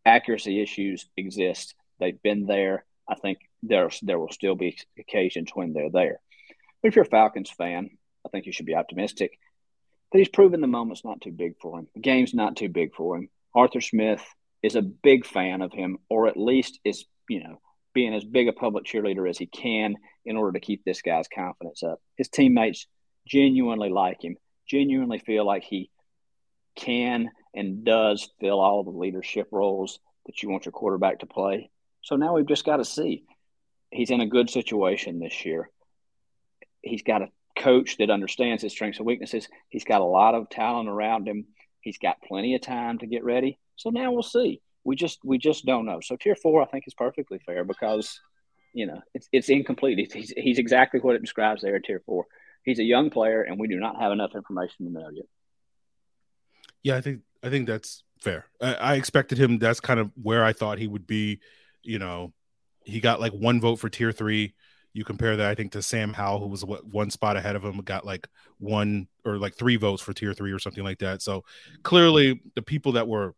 Accuracy 0.05 0.61
issues 0.61 1.07
exist. 1.17 1.75
They've 1.99 2.21
been 2.23 2.47
there. 2.47 2.85
I 3.09 3.15
think 3.15 3.39
there 3.63 3.91
there 4.03 4.19
will 4.19 4.31
still 4.31 4.55
be 4.55 4.79
occasions 4.99 5.51
when 5.55 5.73
they're 5.73 5.91
there. 5.91 6.21
But 6.83 6.89
if 6.89 6.97
you're 6.97 7.05
a 7.05 7.09
Falcons 7.09 7.51
fan, 7.51 7.91
I 8.25 8.29
think 8.29 8.47
you 8.47 8.53
should 8.53 8.67
be 8.67 8.75
optimistic 8.75 9.39
that 10.15 10.19
he's 10.19 10.29
proven 10.29 10.61
the 10.61 10.69
moment's 10.69 11.05
not 11.05 11.21
too 11.21 11.33
big 11.33 11.59
for 11.61 11.77
him. 11.77 11.89
The 11.95 12.01
game's 12.01 12.35
not 12.35 12.55
too 12.55 12.69
big 12.69 12.95
for 12.95 13.17
him. 13.17 13.31
Arthur 13.53 13.81
Smith 13.81 14.25
is 14.65 14.77
a 14.77 14.83
big 14.83 15.27
fan 15.27 15.61
of 15.61 15.75
him, 15.75 15.99
or 16.09 16.27
at 16.27 16.39
least 16.39 16.81
is, 16.85 17.05
you 17.29 17.45
know, 17.45 17.61
being 17.93 18.15
as 18.15 18.25
big 18.25 18.49
a 18.49 18.53
public 18.53 18.87
cheerleader 18.87 19.29
as 19.29 19.37
he 19.37 19.45
can 19.45 19.95
in 20.25 20.39
order 20.39 20.53
to 20.53 20.65
keep 20.65 20.83
this 20.83 21.03
guy's 21.03 21.29
confidence 21.29 21.83
up. 21.83 22.01
His 22.17 22.31
teammates 22.31 22.87
genuinely 23.29 23.91
like 23.91 24.25
him, 24.25 24.37
genuinely 24.67 25.19
feel 25.19 25.47
like 25.47 25.65
he 25.65 25.91
can 26.77 27.31
and 27.55 27.85
does 27.85 28.31
fill 28.41 28.59
all 28.59 28.83
the 28.83 28.91
leadership 28.91 29.49
roles 29.53 30.01
that 30.25 30.43
you 30.43 30.49
want 30.49 30.65
your 30.65 30.73
quarterback 30.73 31.19
to 31.19 31.27
play. 31.27 31.71
So 32.01 32.17
now 32.17 32.35
we've 32.35 32.49
just 32.49 32.65
got 32.65 32.79
to 32.79 32.87
see. 32.87 33.25
He's 33.91 34.11
in 34.11 34.23
a 34.23 34.27
good 34.27 34.49
situation 34.49 35.21
this 35.21 35.45
year. 35.45 35.69
He's 36.81 37.03
got 37.03 37.21
a 37.21 37.29
coach 37.55 37.99
that 37.99 38.09
understands 38.09 38.63
his 38.63 38.73
strengths 38.73 38.99
and 38.99 39.07
weaknesses. 39.07 39.47
He's 39.69 39.85
got 39.85 40.01
a 40.01 40.05
lot 40.05 40.35
of 40.35 40.49
talent 40.49 40.89
around 40.89 41.29
him. 41.29 41.49
He's 41.83 41.99
got 41.99 42.23
plenty 42.27 42.55
of 42.55 42.63
time 42.63 42.99
to 43.01 43.07
get 43.07 43.25
ready. 43.25 43.59
So 43.77 43.91
now 43.91 44.13
we'll 44.13 44.23
see. 44.23 44.61
We 44.85 44.97
just 44.97 45.19
we 45.25 45.39
just 45.39 45.65
don't 45.65 45.87
know. 45.87 46.01
So 46.01 46.17
tier 46.17 46.35
four, 46.35 46.63
I 46.63 46.67
think, 46.67 46.85
is 46.87 46.95
perfectly 46.95 47.39
fair 47.45 47.65
because 47.65 48.21
you 48.73 48.87
know 48.87 49.01
it's 49.15 49.29
it's 49.33 49.49
incomplete. 49.49 50.13
He's 50.13 50.33
he's 50.37 50.59
exactly 50.59 51.01
what 51.01 51.17
it 51.17 51.23
describes 51.23 51.63
there. 51.63 51.79
Tier 51.81 52.03
four. 52.05 52.27
He's 52.65 52.79
a 52.79 52.85
young 52.85 53.11
player, 53.11 53.43
and 53.43 53.59
we 53.59 53.69
do 53.69 53.79
not 53.79 54.01
have 54.01 54.13
enough 54.13 54.35
information 54.35 54.87
to 54.87 54.93
know 54.93 55.11
yet. 55.13 55.27
Yeah, 56.83 56.97
I 56.97 57.01
think 57.01 57.23
I 57.43 57.51
think 57.51 57.67
that's 57.67 58.05
fair. 58.21 58.47
I, 58.61 58.75
I 58.75 58.95
expected 58.95 59.39
him. 59.39 59.59
That's 59.59 59.81
kind 59.81 60.01
of 60.01 60.11
where 60.21 60.45
I 60.45 60.53
thought 60.53 60.79
he 60.79 60.87
would 60.87 61.07
be. 61.07 61.41
You 61.83 61.99
know, 61.99 62.33
he 62.85 63.01
got 63.01 63.21
like 63.21 63.33
one 63.33 63.61
vote 63.61 63.77
for 63.77 63.89
tier 63.89 64.13
three. 64.13 64.55
You 64.93 65.05
compare 65.05 65.37
that, 65.37 65.51
I 65.51 65.57
think, 65.57 65.73
to 65.73 65.83
Sam 65.83 66.13
Howell, 66.13 66.39
who 66.39 66.47
was 66.47 66.65
one 66.65 67.11
spot 67.11 67.37
ahead 67.37 67.57
of 67.57 67.65
him, 67.65 67.79
got 67.79 68.07
like 68.07 68.29
one 68.59 69.09
or 69.25 69.39
like 69.39 69.57
three 69.57 69.75
votes 69.75 70.01
for 70.01 70.13
tier 70.13 70.33
three 70.33 70.53
or 70.53 70.61
something 70.61 70.85
like 70.85 71.01
that. 71.01 71.21
So 71.21 71.43
clearly, 71.83 72.41
the 72.55 72.63
people 72.63 72.93
that 72.93 73.09
were 73.09 73.35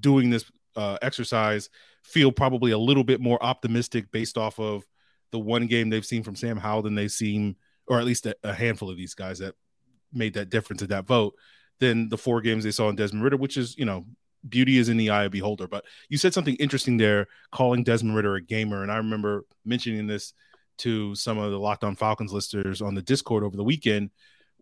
doing 0.00 0.30
this 0.30 0.44
uh, 0.76 0.98
exercise 1.02 1.70
feel 2.02 2.30
probably 2.30 2.72
a 2.72 2.78
little 2.78 3.04
bit 3.04 3.20
more 3.20 3.42
optimistic 3.42 4.10
based 4.10 4.36
off 4.36 4.58
of 4.58 4.84
the 5.30 5.38
one 5.38 5.66
game 5.66 5.90
they've 5.90 6.04
seen 6.04 6.22
from 6.22 6.36
Sam 6.36 6.56
Howell 6.56 6.82
than 6.82 6.94
they 6.94 7.08
seem, 7.08 7.56
or 7.86 7.98
at 7.98 8.04
least 8.04 8.26
a, 8.26 8.36
a, 8.44 8.52
handful 8.52 8.90
of 8.90 8.96
these 8.96 9.14
guys 9.14 9.38
that 9.38 9.54
made 10.12 10.34
that 10.34 10.50
difference 10.50 10.82
in 10.82 10.88
that 10.88 11.06
vote 11.06 11.34
than 11.80 12.08
the 12.08 12.18
four 12.18 12.40
games 12.40 12.62
they 12.62 12.70
saw 12.70 12.88
in 12.88 12.96
Desmond 12.96 13.24
Ridder, 13.24 13.36
which 13.36 13.56
is, 13.56 13.76
you 13.76 13.84
know, 13.84 14.04
beauty 14.48 14.78
is 14.78 14.88
in 14.88 14.96
the 14.96 15.10
eye 15.10 15.24
of 15.24 15.32
beholder. 15.32 15.66
But 15.66 15.84
you 16.08 16.18
said 16.18 16.34
something 16.34 16.54
interesting 16.56 16.98
there, 16.98 17.26
calling 17.50 17.82
Desmond 17.82 18.14
Ridder 18.14 18.36
a 18.36 18.42
gamer. 18.42 18.82
And 18.82 18.92
I 18.92 18.96
remember 18.96 19.44
mentioning 19.64 20.06
this 20.06 20.34
to 20.78 21.14
some 21.14 21.38
of 21.38 21.50
the 21.50 21.58
Locked 21.58 21.84
On 21.84 21.96
Falcons 21.96 22.32
listeners 22.32 22.82
on 22.82 22.94
the 22.94 23.02
Discord 23.02 23.44
over 23.44 23.56
the 23.56 23.64
weekend, 23.64 24.10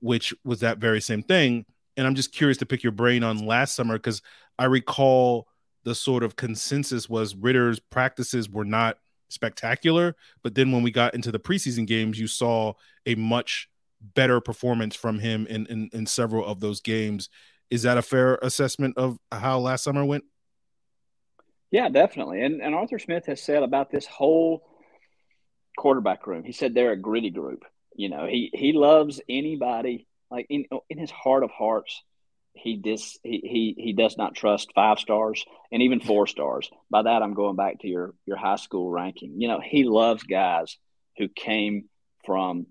which 0.00 0.32
was 0.44 0.60
that 0.60 0.78
very 0.78 1.00
same 1.00 1.22
thing. 1.22 1.66
And 1.96 2.06
I'm 2.06 2.14
just 2.14 2.32
curious 2.32 2.58
to 2.58 2.66
pick 2.66 2.82
your 2.82 2.92
brain 2.92 3.22
on 3.22 3.46
last 3.46 3.74
summer 3.74 3.94
because 3.98 4.22
I 4.58 4.64
recall 4.64 5.48
the 5.84 5.94
sort 5.94 6.22
of 6.22 6.36
consensus 6.36 7.08
was 7.08 7.34
Ridder's 7.34 7.80
practices 7.80 8.48
were 8.48 8.64
not 8.64 8.98
spectacular, 9.28 10.14
but 10.42 10.54
then 10.54 10.72
when 10.72 10.82
we 10.82 10.90
got 10.90 11.14
into 11.14 11.32
the 11.32 11.40
preseason 11.40 11.86
games, 11.86 12.18
you 12.18 12.26
saw 12.26 12.74
a 13.06 13.14
much 13.14 13.68
better 14.00 14.40
performance 14.40 14.94
from 14.94 15.18
him 15.18 15.46
in, 15.46 15.66
in, 15.66 15.90
in 15.92 16.06
several 16.06 16.44
of 16.44 16.60
those 16.60 16.80
games. 16.80 17.28
Is 17.70 17.82
that 17.82 17.98
a 17.98 18.02
fair 18.02 18.36
assessment 18.42 18.96
of 18.98 19.18
how 19.30 19.58
last 19.58 19.84
summer 19.84 20.04
went? 20.04 20.24
Yeah, 21.70 21.88
definitely. 21.88 22.42
And 22.42 22.60
and 22.60 22.74
Arthur 22.74 22.98
Smith 22.98 23.24
has 23.26 23.42
said 23.42 23.62
about 23.62 23.90
this 23.90 24.04
whole 24.04 24.62
quarterback 25.78 26.26
room. 26.26 26.44
He 26.44 26.52
said 26.52 26.74
they're 26.74 26.92
a 26.92 26.96
gritty 26.96 27.30
group. 27.30 27.64
You 27.96 28.10
know, 28.10 28.26
he 28.26 28.50
he 28.52 28.74
loves 28.74 29.22
anybody 29.26 30.06
like 30.32 30.46
in 30.48 30.64
in 30.90 30.98
his 30.98 31.10
heart 31.10 31.44
of 31.44 31.50
hearts 31.50 32.02
he 32.54 32.76
dis 32.76 33.18
he, 33.22 33.40
he 33.42 33.82
he 33.82 33.92
does 33.92 34.16
not 34.16 34.34
trust 34.34 34.72
five 34.74 34.98
stars 34.98 35.44
and 35.70 35.82
even 35.82 36.00
four 36.00 36.26
stars. 36.26 36.70
By 36.90 37.02
that 37.02 37.22
I'm 37.22 37.34
going 37.34 37.56
back 37.56 37.80
to 37.80 37.88
your 37.88 38.14
your 38.26 38.36
high 38.36 38.56
school 38.56 38.90
ranking. 38.90 39.40
You 39.40 39.48
know, 39.48 39.60
he 39.60 39.84
loves 39.84 40.22
guys 40.22 40.76
who 41.18 41.28
came 41.28 41.88
from 42.24 42.66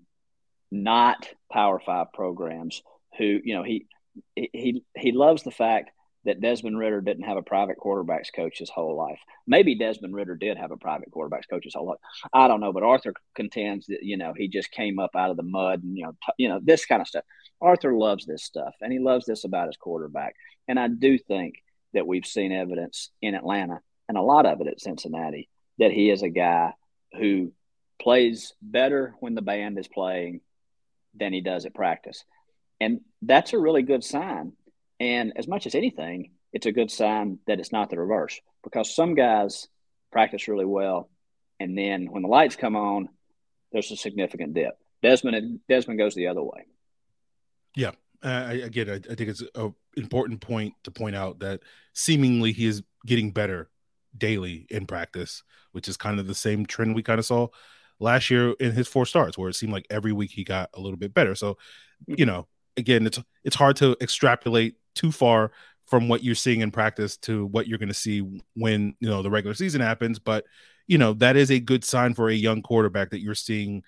not 0.70 1.28
power 1.50 1.80
five 1.80 2.12
programs 2.12 2.82
who, 3.18 3.40
you 3.42 3.54
know, 3.54 3.62
he 3.62 3.86
he 4.34 4.84
he 4.96 5.12
loves 5.12 5.42
the 5.42 5.50
fact 5.50 5.90
that 6.24 6.40
Desmond 6.40 6.78
Ridder 6.78 7.00
didn't 7.00 7.24
have 7.24 7.36
a 7.36 7.42
private 7.42 7.78
quarterbacks 7.78 8.32
coach 8.34 8.58
his 8.58 8.70
whole 8.70 8.96
life. 8.96 9.18
Maybe 9.46 9.74
Desmond 9.74 10.14
Ridder 10.14 10.36
did 10.36 10.56
have 10.56 10.70
a 10.70 10.76
private 10.76 11.10
quarterbacks 11.10 11.48
coach 11.50 11.64
his 11.64 11.74
whole 11.74 11.86
life. 11.86 11.98
I 12.32 12.48
don't 12.48 12.60
know, 12.60 12.72
but 12.72 12.84
Arthur 12.84 13.12
contends 13.34 13.86
that 13.86 14.02
you 14.02 14.16
know 14.16 14.32
he 14.36 14.48
just 14.48 14.70
came 14.70 14.98
up 14.98 15.16
out 15.16 15.30
of 15.30 15.36
the 15.36 15.42
mud 15.42 15.82
and 15.82 15.96
you 15.96 16.04
know 16.04 16.12
t- 16.12 16.32
you 16.38 16.48
know 16.48 16.60
this 16.62 16.86
kind 16.86 17.00
of 17.00 17.08
stuff. 17.08 17.24
Arthur 17.60 17.94
loves 17.94 18.26
this 18.26 18.44
stuff 18.44 18.74
and 18.80 18.92
he 18.92 18.98
loves 18.98 19.26
this 19.26 19.44
about 19.44 19.66
his 19.66 19.76
quarterback. 19.76 20.34
And 20.68 20.78
I 20.78 20.88
do 20.88 21.18
think 21.18 21.56
that 21.92 22.06
we've 22.06 22.26
seen 22.26 22.52
evidence 22.52 23.10
in 23.20 23.34
Atlanta 23.34 23.80
and 24.08 24.16
a 24.16 24.22
lot 24.22 24.46
of 24.46 24.60
it 24.60 24.66
at 24.66 24.80
Cincinnati 24.80 25.48
that 25.78 25.92
he 25.92 26.10
is 26.10 26.22
a 26.22 26.28
guy 26.28 26.72
who 27.18 27.52
plays 28.00 28.54
better 28.60 29.14
when 29.20 29.34
the 29.34 29.42
band 29.42 29.78
is 29.78 29.88
playing 29.88 30.40
than 31.14 31.32
he 31.32 31.40
does 31.40 31.66
at 31.66 31.74
practice. 31.74 32.24
And 32.80 33.00
that's 33.20 33.52
a 33.52 33.58
really 33.58 33.82
good 33.82 34.02
sign 34.02 34.52
and 35.00 35.32
as 35.36 35.48
much 35.48 35.66
as 35.66 35.74
anything, 35.74 36.32
it's 36.52 36.66
a 36.66 36.72
good 36.72 36.90
sign 36.90 37.38
that 37.46 37.58
it's 37.58 37.72
not 37.72 37.90
the 37.90 37.98
reverse 37.98 38.40
because 38.62 38.94
some 38.94 39.14
guys 39.14 39.68
practice 40.10 40.48
really 40.48 40.66
well, 40.66 41.08
and 41.58 41.76
then 41.76 42.06
when 42.10 42.22
the 42.22 42.28
lights 42.28 42.56
come 42.56 42.76
on, 42.76 43.08
there's 43.72 43.90
a 43.90 43.96
significant 43.96 44.54
dip. 44.54 44.76
Desmond 45.02 45.60
Desmond 45.68 45.98
goes 45.98 46.14
the 46.14 46.28
other 46.28 46.42
way. 46.42 46.66
Yeah, 47.74 47.92
I, 48.22 48.54
again, 48.54 48.88
I, 48.88 48.94
I 48.94 49.14
think 49.14 49.30
it's 49.30 49.42
an 49.54 49.74
important 49.96 50.40
point 50.40 50.74
to 50.84 50.90
point 50.90 51.16
out 51.16 51.40
that 51.40 51.60
seemingly 51.94 52.52
he 52.52 52.66
is 52.66 52.82
getting 53.06 53.32
better 53.32 53.70
daily 54.16 54.66
in 54.70 54.86
practice, 54.86 55.42
which 55.72 55.88
is 55.88 55.96
kind 55.96 56.20
of 56.20 56.26
the 56.26 56.34
same 56.34 56.66
trend 56.66 56.94
we 56.94 57.02
kind 57.02 57.18
of 57.18 57.26
saw 57.26 57.48
last 57.98 58.30
year 58.30 58.52
in 58.60 58.72
his 58.72 58.88
four 58.88 59.06
starts, 59.06 59.36
where 59.36 59.48
it 59.48 59.54
seemed 59.54 59.72
like 59.72 59.86
every 59.90 60.12
week 60.12 60.30
he 60.30 60.44
got 60.44 60.70
a 60.74 60.80
little 60.80 60.98
bit 60.98 61.14
better. 61.14 61.34
So, 61.34 61.56
you 62.06 62.16
mm-hmm. 62.16 62.26
know, 62.26 62.48
again, 62.76 63.06
it's 63.06 63.18
it's 63.44 63.56
hard 63.56 63.76
to 63.76 63.96
extrapolate 64.00 64.76
too 64.94 65.12
far 65.12 65.52
from 65.86 66.08
what 66.08 66.22
you're 66.22 66.34
seeing 66.34 66.60
in 66.60 66.70
practice 66.70 67.16
to 67.18 67.46
what 67.46 67.66
you're 67.66 67.78
going 67.78 67.88
to 67.88 67.94
see 67.94 68.40
when 68.54 68.94
you 69.00 69.08
know 69.08 69.22
the 69.22 69.30
regular 69.30 69.54
season 69.54 69.80
happens. 69.80 70.18
But 70.18 70.44
you 70.86 70.98
know 70.98 71.12
that 71.14 71.36
is 71.36 71.50
a 71.50 71.60
good 71.60 71.84
sign 71.84 72.14
for 72.14 72.28
a 72.28 72.34
young 72.34 72.62
quarterback 72.62 73.10
that 73.10 73.20
you're 73.20 73.34
seeing 73.34 73.82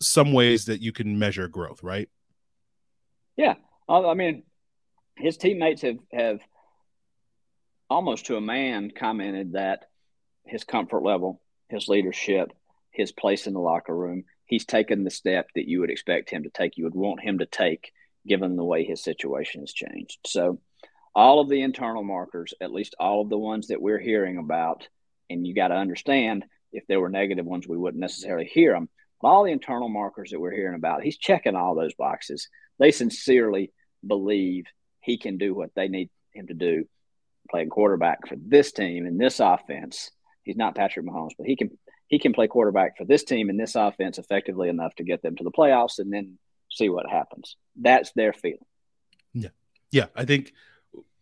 some 0.00 0.32
ways 0.32 0.64
that 0.66 0.80
you 0.80 0.92
can 0.92 1.18
measure 1.18 1.46
growth 1.48 1.82
right? 1.82 2.08
Yeah. 3.36 3.54
I 3.88 4.14
mean 4.14 4.44
his 5.16 5.36
teammates 5.36 5.82
have 5.82 5.98
have 6.12 6.40
almost 7.90 8.26
to 8.26 8.36
a 8.36 8.40
man 8.40 8.90
commented 8.96 9.52
that 9.52 9.86
his 10.46 10.64
comfort 10.64 11.02
level 11.02 11.42
his 11.68 11.88
leadership 11.88 12.52
his 12.92 13.12
place 13.12 13.46
in 13.46 13.52
the 13.52 13.60
locker 13.60 13.94
room 13.94 14.24
he's 14.50 14.64
taken 14.64 15.04
the 15.04 15.10
step 15.10 15.48
that 15.54 15.68
you 15.68 15.80
would 15.80 15.90
expect 15.90 16.28
him 16.28 16.42
to 16.42 16.50
take. 16.50 16.76
You 16.76 16.84
would 16.84 16.94
want 16.94 17.22
him 17.22 17.38
to 17.38 17.46
take 17.46 17.92
given 18.26 18.56
the 18.56 18.64
way 18.64 18.84
his 18.84 19.02
situation 19.02 19.62
has 19.62 19.72
changed. 19.72 20.18
So, 20.26 20.60
all 21.14 21.40
of 21.40 21.48
the 21.48 21.62
internal 21.62 22.04
markers, 22.04 22.54
at 22.60 22.72
least 22.72 22.94
all 23.00 23.22
of 23.22 23.30
the 23.30 23.38
ones 23.38 23.68
that 23.68 23.82
we're 23.82 23.98
hearing 23.98 24.38
about, 24.38 24.86
and 25.28 25.44
you 25.44 25.54
got 25.54 25.68
to 25.68 25.74
understand 25.74 26.44
if 26.72 26.86
there 26.86 27.00
were 27.00 27.08
negative 27.08 27.44
ones, 27.44 27.66
we 27.66 27.76
wouldn't 27.76 28.00
necessarily 28.00 28.44
hear 28.46 28.72
them. 28.72 28.88
But 29.20 29.28
all 29.28 29.44
the 29.44 29.52
internal 29.52 29.88
markers 29.88 30.30
that 30.30 30.40
we're 30.40 30.54
hearing 30.54 30.76
about, 30.76 31.02
he's 31.02 31.18
checking 31.18 31.56
all 31.56 31.74
those 31.74 31.94
boxes. 31.94 32.48
They 32.78 32.92
sincerely 32.92 33.72
believe 34.06 34.66
he 35.00 35.18
can 35.18 35.36
do 35.36 35.54
what 35.54 35.70
they 35.74 35.88
need 35.88 36.10
him 36.32 36.46
to 36.46 36.54
do, 36.54 36.84
playing 37.50 37.70
quarterback 37.70 38.28
for 38.28 38.36
this 38.36 38.72
team 38.72 39.06
and 39.06 39.20
this 39.20 39.40
offense. 39.40 40.10
He's 40.44 40.56
not 40.56 40.74
Patrick 40.74 41.06
Mahomes, 41.06 41.32
but 41.36 41.46
he 41.46 41.56
can 41.56 41.70
he 42.08 42.18
can 42.18 42.32
play 42.32 42.48
quarterback 42.48 42.96
for 42.96 43.04
this 43.04 43.22
team 43.22 43.50
and 43.50 43.58
this 43.58 43.76
offense 43.76 44.18
effectively 44.18 44.68
enough 44.68 44.94
to 44.96 45.04
get 45.04 45.22
them 45.22 45.36
to 45.36 45.44
the 45.44 45.52
playoffs 45.52 46.00
and 46.00 46.12
then 46.12 46.38
see 46.70 46.88
what 46.88 47.08
happens. 47.08 47.56
That's 47.76 48.12
their 48.12 48.32
feeling. 48.32 48.58
Yeah. 49.34 49.50
Yeah. 49.90 50.06
I 50.16 50.24
think 50.24 50.52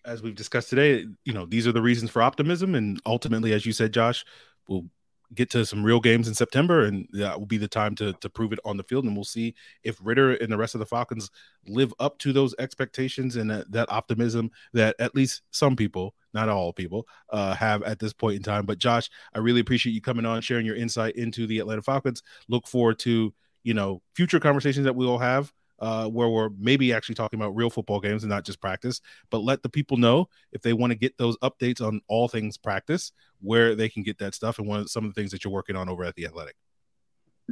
as 0.05 0.23
we've 0.23 0.35
discussed 0.35 0.71
today, 0.71 1.07
you 1.25 1.33
know, 1.33 1.47
these 1.47 1.67
are 1.67 1.73
the 1.73 1.83
reasons 1.83 2.11
for 2.11 2.23
optimism. 2.23 2.75
And 2.75 3.01
ultimately, 3.05 3.53
as 3.53 3.67
you 3.67 3.73
said, 3.73 3.93
Josh, 3.93 4.25
we'll 4.69 4.87
get 5.35 5.51
to 5.51 5.67
some 5.67 5.85
real 5.85 6.01
games 6.01 6.27
in 6.27 6.35
September, 6.35 6.87
and 6.87 7.07
that 7.13 7.39
will 7.39 7.47
be 7.47 7.59
the 7.59 7.69
time 7.69 7.95
to 7.95 8.15
to 8.15 8.31
prove 8.31 8.53
it 8.53 8.59
on 8.65 8.77
the 8.79 8.83
field. 8.83 9.05
And 9.05 9.15
we'll 9.15 9.25
see 9.25 9.55
if 9.85 9.99
Ridder 10.03 10.35
and 10.35 10.51
the 10.51 10.57
rest 10.57 10.75
of 10.75 10.79
the 10.79 10.87
Falcons 10.87 11.31
live 11.67 11.93
up 11.99 12.19
to 12.21 12.33
those 12.33 12.55
expectations 12.59 13.37
and 13.37 13.51
that, 13.51 13.71
that 13.71 13.93
optimism 13.93 14.51
that 14.73 14.97
at 14.99 15.15
least 15.15 15.43
some 15.51 15.77
people, 15.77 16.15
not 16.33 16.49
all 16.49 16.73
people, 16.73 17.07
uh, 17.31 17.55
have 17.55 17.83
at 17.83 17.99
this 17.99 18.15
point 18.15 18.37
in 18.37 18.43
time. 18.43 18.65
But 18.65 18.79
Josh, 18.79 19.11
I 19.35 19.41
really 19.41 19.61
appreciate 19.61 19.93
you 19.93 20.01
coming 20.01 20.25
on, 20.25 20.41
sharing 20.41 20.65
your 20.65 20.77
insight 20.77 21.17
into 21.17 21.47
the 21.47 21.59
Atlanta 21.59 21.83
Falcons. 21.83 22.23
Look 22.49 22.67
forward 22.67 22.99
to 23.01 23.35
you 23.69 23.75
know 23.75 24.01
future 24.15 24.41
conversations 24.41 24.85
that 24.87 24.97
we 24.97 25.05
will 25.05 25.19
have 25.19 25.53
uh, 25.79 26.09
where 26.09 26.29
we're 26.29 26.49
maybe 26.59 26.93
actually 26.93 27.15
talking 27.15 27.39
about 27.39 27.55
real 27.55 27.69
football 27.69 28.01
games 28.01 28.23
and 28.23 28.31
not 28.31 28.45
just 28.45 28.63
practice. 28.63 29.03
But 29.31 29.39
let 29.39 29.63
the 29.63 29.69
people 29.69 29.99
know 29.99 30.29
if 30.53 30.63
they 30.63 30.73
want 30.73 30.91
to 30.93 30.99
get 30.99 31.19
those 31.19 31.37
updates 31.39 31.87
on 31.87 32.01
all 32.09 32.29
things 32.29 32.57
practice, 32.57 33.13
where 33.43 33.75
they 33.75 33.91
can 33.91 34.03
get 34.03 34.19
that 34.19 34.35
stuff 34.35 34.59
and 34.59 34.67
one 34.67 34.81
of 34.81 34.91
some 34.91 35.05
of 35.05 35.15
the 35.15 35.21
things 35.21 35.31
that 35.33 35.45
you're 35.45 35.53
working 35.53 35.77
on 35.77 35.89
over 35.91 36.03
at 36.03 36.15
the 36.15 36.25
Athletic. 36.25 36.57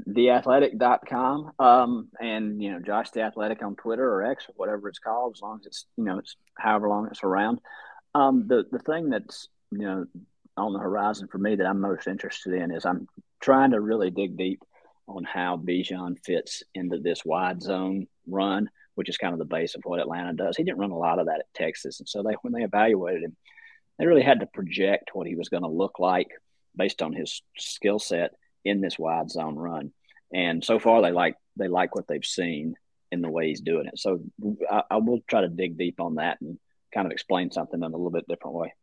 Theathletic.com 0.09 1.53
um, 1.59 2.09
and 2.19 2.63
you 2.63 2.73
know 2.73 2.81
Josh 2.81 3.11
the 3.11 3.23
Athletic 3.23 3.63
on 3.63 3.77
Twitter 3.77 4.11
or 4.11 4.25
X 4.25 4.47
or 4.49 4.53
whatever 4.57 4.89
it's 4.89 4.99
called, 4.99 5.35
as 5.37 5.43
long 5.43 5.59
as 5.61 5.67
it's 5.67 5.87
you 5.99 6.05
know 6.05 6.19
it's 6.19 6.37
however 6.59 6.89
long 6.89 7.09
it's 7.11 7.23
around. 7.23 7.61
Um, 8.15 8.47
the 8.49 8.65
the 8.73 8.79
thing 8.79 9.11
that's 9.11 9.49
you 9.71 9.79
know 9.79 10.07
on 10.57 10.73
the 10.73 10.79
horizon 10.79 11.29
for 11.29 11.39
me 11.39 11.57
that 11.57 11.67
I'm 11.67 11.81
most 11.81 12.07
interested 12.07 12.55
in 12.55 12.71
is 12.71 12.87
I'm 12.87 13.07
trying 13.41 13.73
to 13.73 13.81
really 13.81 14.11
dig 14.11 14.39
deep 14.39 14.63
on 15.09 15.25
how 15.25 15.57
Bijan 15.57 16.19
fits 16.25 16.63
into 16.75 16.99
this 16.99 17.25
wide 17.25 17.63
zone 17.63 18.07
run, 18.27 18.69
which 18.95 19.09
is 19.09 19.17
kind 19.17 19.33
of 19.33 19.39
the 19.39 19.45
base 19.45 19.75
of 19.75 19.83
what 19.85 20.01
Atlanta 20.01 20.33
does. 20.33 20.57
He 20.57 20.65
didn't 20.65 20.79
run 20.79 20.91
a 20.91 20.99
lot 20.99 21.19
of 21.19 21.27
that 21.27 21.41
at 21.41 21.55
Texas, 21.55 22.01
and 22.01 22.09
so 22.09 22.23
they 22.23 22.35
when 22.43 22.53
they 22.53 22.63
evaluated 22.63 23.23
him, 23.23 23.37
they 23.99 24.07
really 24.07 24.23
had 24.23 24.41
to 24.41 24.47
project 24.47 25.11
what 25.13 25.27
he 25.27 25.37
was 25.37 25.49
going 25.49 25.63
to 25.63 25.69
look 25.69 25.99
like 25.99 26.29
based 26.77 27.03
on 27.03 27.13
his 27.13 27.43
skill 27.57 27.99
set 27.99 28.33
in 28.65 28.81
this 28.81 28.99
wide 28.99 29.31
zone 29.31 29.57
run. 29.57 29.93
And 30.33 30.65
so 30.65 30.79
far, 30.79 31.03
they 31.03 31.13
like 31.13 31.37
they 31.57 31.69
like 31.69 31.95
what 31.95 32.09
they've 32.09 32.25
seen 32.25 32.75
in 33.13 33.23
the 33.23 33.31
way 33.31 33.49
he's 33.49 33.61
doing 33.61 33.87
it. 33.87 33.99
So 33.99 34.21
I, 34.71 34.83
I 34.91 34.97
will 34.97 35.21
try 35.29 35.43
to 35.43 35.49
dig 35.49 35.79
deep 35.79 36.01
on 36.01 36.17
that 36.17 36.41
and 36.41 36.59
kind 36.93 37.07
of 37.07 37.13
explain 37.13 37.51
something 37.51 37.81
in 37.81 37.85
a 37.85 37.97
little 37.97 38.11
bit 38.11 38.27
different 38.29 38.57
way. 38.57 38.75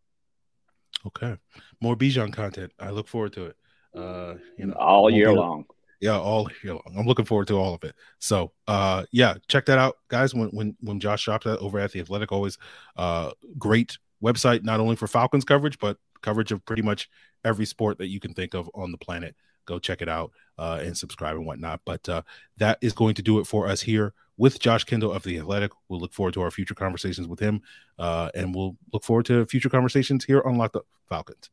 Okay, 1.05 1.36
more 1.81 1.97
Bijan 1.97 2.31
content. 2.31 2.71
I 2.79 2.91
look 2.91 3.09
forward 3.09 3.33
to 3.33 3.47
it. 3.47 3.57
Uh, 3.93 4.36
you 4.57 4.65
know, 4.65 4.73
all 4.73 5.09
year 5.09 5.33
long 5.33 5.65
yeah 6.03 6.19
all 6.19 6.49
you 6.61 6.69
know, 6.69 6.81
i'm 6.97 7.05
looking 7.05 7.23
forward 7.23 7.47
to 7.47 7.55
all 7.55 7.73
of 7.73 7.83
it. 7.85 7.95
So 8.19 8.51
uh 8.67 9.05
yeah 9.11 9.35
check 9.47 9.65
that 9.67 9.79
out 9.79 9.97
guys 10.09 10.35
when 10.35 10.49
when 10.49 10.75
when 10.81 10.99
josh 10.99 11.23
shopped 11.23 11.45
that 11.45 11.59
over 11.59 11.79
at 11.79 11.93
the 11.93 12.01
athletic 12.01 12.31
always 12.31 12.57
uh 12.97 13.31
great 13.57 13.97
website 14.21 14.63
not 14.63 14.81
only 14.81 14.97
for 14.97 15.07
falcons 15.07 15.45
coverage 15.45 15.79
but 15.79 15.97
coverage 16.21 16.51
of 16.51 16.63
pretty 16.65 16.81
much 16.81 17.09
every 17.45 17.65
sport 17.65 17.97
that 17.99 18.07
you 18.07 18.19
can 18.19 18.33
think 18.33 18.53
of 18.53 18.69
on 18.73 18.91
the 18.91 18.97
planet. 18.97 19.35
Go 19.65 19.79
check 19.79 20.01
it 20.01 20.09
out 20.09 20.31
uh 20.57 20.81
and 20.83 20.97
subscribe 20.97 21.37
and 21.37 21.45
whatnot. 21.45 21.79
But 21.85 22.07
uh 22.09 22.23
that 22.57 22.79
is 22.81 22.91
going 22.91 23.15
to 23.15 23.21
do 23.21 23.39
it 23.39 23.47
for 23.47 23.67
us 23.67 23.81
here 23.81 24.13
with 24.35 24.59
josh 24.59 24.83
kendall 24.83 25.13
of 25.13 25.23
the 25.23 25.37
athletic. 25.37 25.71
We'll 25.87 26.01
look 26.01 26.13
forward 26.13 26.33
to 26.33 26.41
our 26.41 26.51
future 26.51 26.75
conversations 26.75 27.29
with 27.29 27.39
him 27.39 27.61
uh 27.97 28.29
and 28.35 28.53
we'll 28.53 28.75
look 28.91 29.05
forward 29.05 29.25
to 29.27 29.45
future 29.45 29.69
conversations 29.69 30.25
here 30.25 30.41
on 30.41 30.57
locked 30.57 30.75
up 30.75 30.85
falcons 31.07 31.49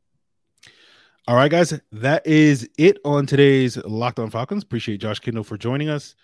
all 1.31 1.37
right, 1.37 1.49
guys, 1.49 1.73
that 1.93 2.27
is 2.27 2.69
it 2.77 2.99
on 3.05 3.25
today's 3.25 3.77
Locked 3.77 4.19
On 4.19 4.31
Falcons. 4.31 4.65
Appreciate 4.65 5.01
Josh 5.01 5.21
Kendall 5.21 5.45
for 5.45 5.57
joining 5.57 5.89
us. 5.89 6.17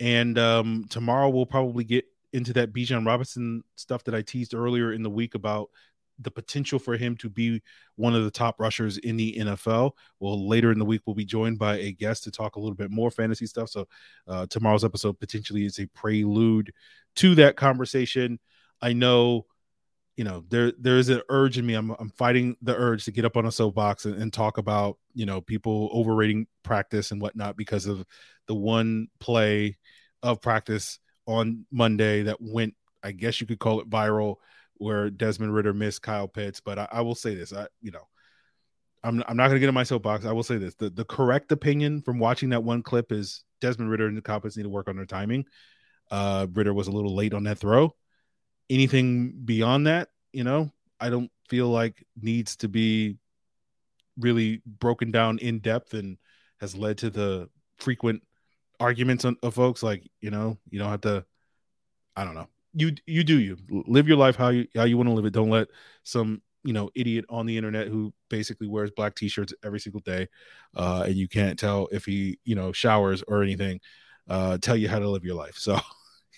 And 0.00 0.38
um, 0.38 0.86
tomorrow 0.88 1.28
we'll 1.28 1.44
probably 1.44 1.84
get 1.84 2.06
into 2.32 2.54
that 2.54 2.72
Bijan 2.72 3.06
Robinson 3.06 3.62
stuff 3.74 4.02
that 4.04 4.14
I 4.14 4.22
teased 4.22 4.54
earlier 4.54 4.94
in 4.94 5.02
the 5.02 5.10
week 5.10 5.34
about 5.34 5.68
the 6.20 6.30
potential 6.30 6.78
for 6.78 6.96
him 6.96 7.18
to 7.18 7.28
be 7.28 7.60
one 7.96 8.14
of 8.14 8.24
the 8.24 8.30
top 8.30 8.58
rushers 8.58 8.96
in 8.96 9.18
the 9.18 9.34
NFL. 9.38 9.90
Well, 10.20 10.48
later 10.48 10.72
in 10.72 10.78
the 10.78 10.86
week, 10.86 11.02
we'll 11.04 11.14
be 11.14 11.26
joined 11.26 11.58
by 11.58 11.76
a 11.76 11.92
guest 11.92 12.24
to 12.24 12.30
talk 12.30 12.56
a 12.56 12.58
little 12.58 12.76
bit 12.76 12.90
more 12.90 13.10
fantasy 13.10 13.44
stuff. 13.44 13.68
So, 13.68 13.86
uh, 14.26 14.46
tomorrow's 14.46 14.86
episode 14.86 15.20
potentially 15.20 15.66
is 15.66 15.78
a 15.78 15.86
prelude 15.88 16.72
to 17.16 17.34
that 17.34 17.56
conversation. 17.56 18.38
I 18.80 18.94
know 18.94 19.44
you 20.16 20.24
know 20.24 20.44
there 20.48 20.72
there 20.78 20.96
is 20.96 21.08
an 21.08 21.20
urge 21.28 21.58
in 21.58 21.66
me. 21.66 21.74
I'm 21.74 21.90
i'm 21.98 22.10
fighting 22.10 22.56
the 22.62 22.74
urge 22.74 23.04
to 23.04 23.12
get 23.12 23.24
up 23.24 23.36
on 23.36 23.46
a 23.46 23.52
soapbox 23.52 24.06
and, 24.06 24.20
and, 24.20 24.32
talk 24.32 24.58
about 24.58 24.98
you 25.14 25.26
know 25.26 25.40
people 25.40 25.90
overrating 25.92 26.46
practice 26.62 27.10
and 27.10 27.20
whatnot 27.20 27.56
because 27.56 27.86
of 27.86 28.04
the 28.46 28.54
one 28.54 29.08
play 29.20 29.76
of 30.22 30.40
practice 30.40 30.98
on 31.26 31.66
monday 31.70 32.22
that 32.22 32.38
went 32.40 32.74
i 33.02 33.12
guess 33.12 33.40
you 33.40 33.46
could 33.46 33.58
call 33.58 33.80
it 33.80 33.90
viral 33.90 34.36
where 34.78 35.10
desmond 35.10 35.54
ridder 35.54 35.72
missed 35.72 36.02
kyle 36.02 36.28
pitts. 36.28 36.60
But 36.60 36.78
i, 36.78 36.88
I 36.90 37.00
will 37.02 37.14
say 37.14 37.34
this 37.34 37.52
i 37.52 37.66
you 37.82 37.90
know 37.90 38.08
i'm, 39.04 39.22
I'm 39.28 39.36
not 39.36 39.48
going 39.48 39.56
to 39.56 39.60
get 39.60 39.68
in 39.68 39.74
my 39.74 39.84
soapbox. 39.84 40.24
I 40.24 40.32
will 40.32 40.42
say 40.42 40.56
this 40.56 40.74
the, 40.74 40.90
the 40.90 41.04
correct 41.04 41.52
opinion 41.52 42.00
from 42.02 42.18
watching 42.18 42.50
that 42.50 42.64
one 42.64 42.82
clip 42.82 43.12
is 43.12 43.44
desmond 43.60 43.90
ridder 43.90 44.06
and 44.06 44.16
the 44.16 44.22
Pitts 44.22 44.56
need 44.56 44.64
to 44.64 44.68
work 44.68 44.88
on 44.88 44.96
their 44.96 45.06
timing. 45.06 45.44
Uh 46.10 46.46
ridder 46.52 46.72
was 46.72 46.88
a 46.88 46.92
little 46.92 47.14
late 47.14 47.34
on 47.34 47.44
that 47.44 47.58
throw 47.58 47.94
anything 48.70 49.32
beyond 49.44 49.86
that, 49.86 50.08
you 50.32 50.44
know, 50.44 50.70
I 51.00 51.10
don't 51.10 51.30
feel 51.48 51.68
like 51.68 52.04
needs 52.20 52.56
to 52.56 52.68
be 52.68 53.16
really 54.18 54.62
broken 54.66 55.10
down 55.10 55.38
in 55.38 55.58
depth 55.58 55.94
and 55.94 56.16
has 56.60 56.74
led 56.74 56.98
to 56.98 57.10
the 57.10 57.48
frequent 57.78 58.22
arguments 58.80 59.24
of 59.24 59.54
folks. 59.54 59.82
Like 59.82 60.08
you 60.20 60.30
know 60.30 60.58
you 60.70 60.78
don't 60.78 60.90
have 60.90 61.00
to 61.02 61.24
i 62.16 62.24
don't 62.24 62.34
know. 62.34 62.48
You 62.74 62.92
you 63.06 63.24
do 63.24 63.40
you. 63.40 63.56
Live 63.70 64.08
your 64.08 64.16
life 64.16 64.36
how 64.36 64.48
you 64.48 64.66
how 64.74 64.84
you 64.84 64.96
want 64.96 65.08
to 65.08 65.14
live 65.14 65.26
it. 65.26 65.32
Don't 65.32 65.50
let 65.50 65.68
some 66.02 66.42
you 66.64 66.72
know 66.72 66.90
idiot 66.94 67.24
on 67.28 67.46
the 67.46 67.56
internet 67.56 67.88
who 67.88 68.12
basically 68.28 68.66
wears 68.66 68.90
black 68.90 69.14
t-shirts 69.14 69.54
every 69.64 69.78
single 69.78 70.00
day 70.00 70.26
uh 70.74 71.04
and 71.06 71.14
you 71.14 71.28
can't 71.28 71.56
tell 71.56 71.86
if 71.92 72.04
he 72.04 72.40
you 72.44 72.56
know 72.56 72.72
showers 72.72 73.22
or 73.28 73.40
anything 73.40 73.80
uh 74.28 74.58
tell 74.58 74.76
you 74.76 74.88
how 74.88 74.98
to 74.98 75.08
live 75.08 75.24
your 75.24 75.36
life. 75.36 75.56
So 75.56 75.78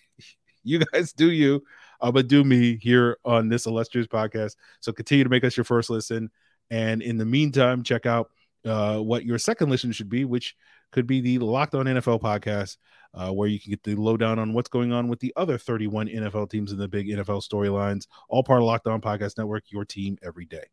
you 0.65 0.81
guys 0.93 1.13
do 1.13 1.31
you 1.31 1.63
uh, 2.01 2.11
but 2.11 2.29
do 2.29 2.45
me 2.45 2.77
here 2.77 3.19
on 3.25 3.49
this 3.49 3.67
illustrious 3.67 4.07
podcast 4.07 4.57
so 4.81 4.93
continue 4.93 5.25
to 5.25 5.31
make 5.31 5.45
us 5.45 5.57
your 5.57 5.65
first 5.65 5.91
listen 5.91 6.31
and 6.71 7.03
in 7.03 7.17
the 7.17 7.25
meantime 7.25 7.83
check 7.83 8.07
out 8.07 8.31
uh 8.65 8.99
what 8.99 9.25
your 9.25 9.39
second 9.39 9.71
listen 9.71 9.93
should 9.93 10.09
be 10.09 10.25
which 10.25 10.57
could 10.91 11.07
be 11.07 11.21
the 11.21 11.39
Locked 11.39 11.75
On 11.75 11.87
NFL 11.87 12.21
podcast, 12.21 12.77
uh, 13.15 13.33
where 13.33 13.49
you 13.49 13.61
can 13.61 13.71
get 13.71 13.83
the 13.83 13.95
lowdown 13.95 14.39
on 14.39 14.53
what's 14.53 14.69
going 14.69 14.93
on 14.93 15.09
with 15.09 15.21
the 15.21 15.33
other 15.37 15.59
31 15.59 16.09
NFL 16.09 16.51
teams 16.51 16.73
in 16.73 16.79
the 16.79 16.89
big 16.89 17.09
NFL 17.09 17.47
storylines, 17.47 18.07
all 18.29 18.43
part 18.43 18.61
of 18.61 18.67
Locked 18.67 18.87
On 18.87 19.01
Podcast 19.01 19.39
Network, 19.39 19.65
your 19.71 19.85
team 19.85 20.19
every 20.23 20.47
day. 20.47 20.65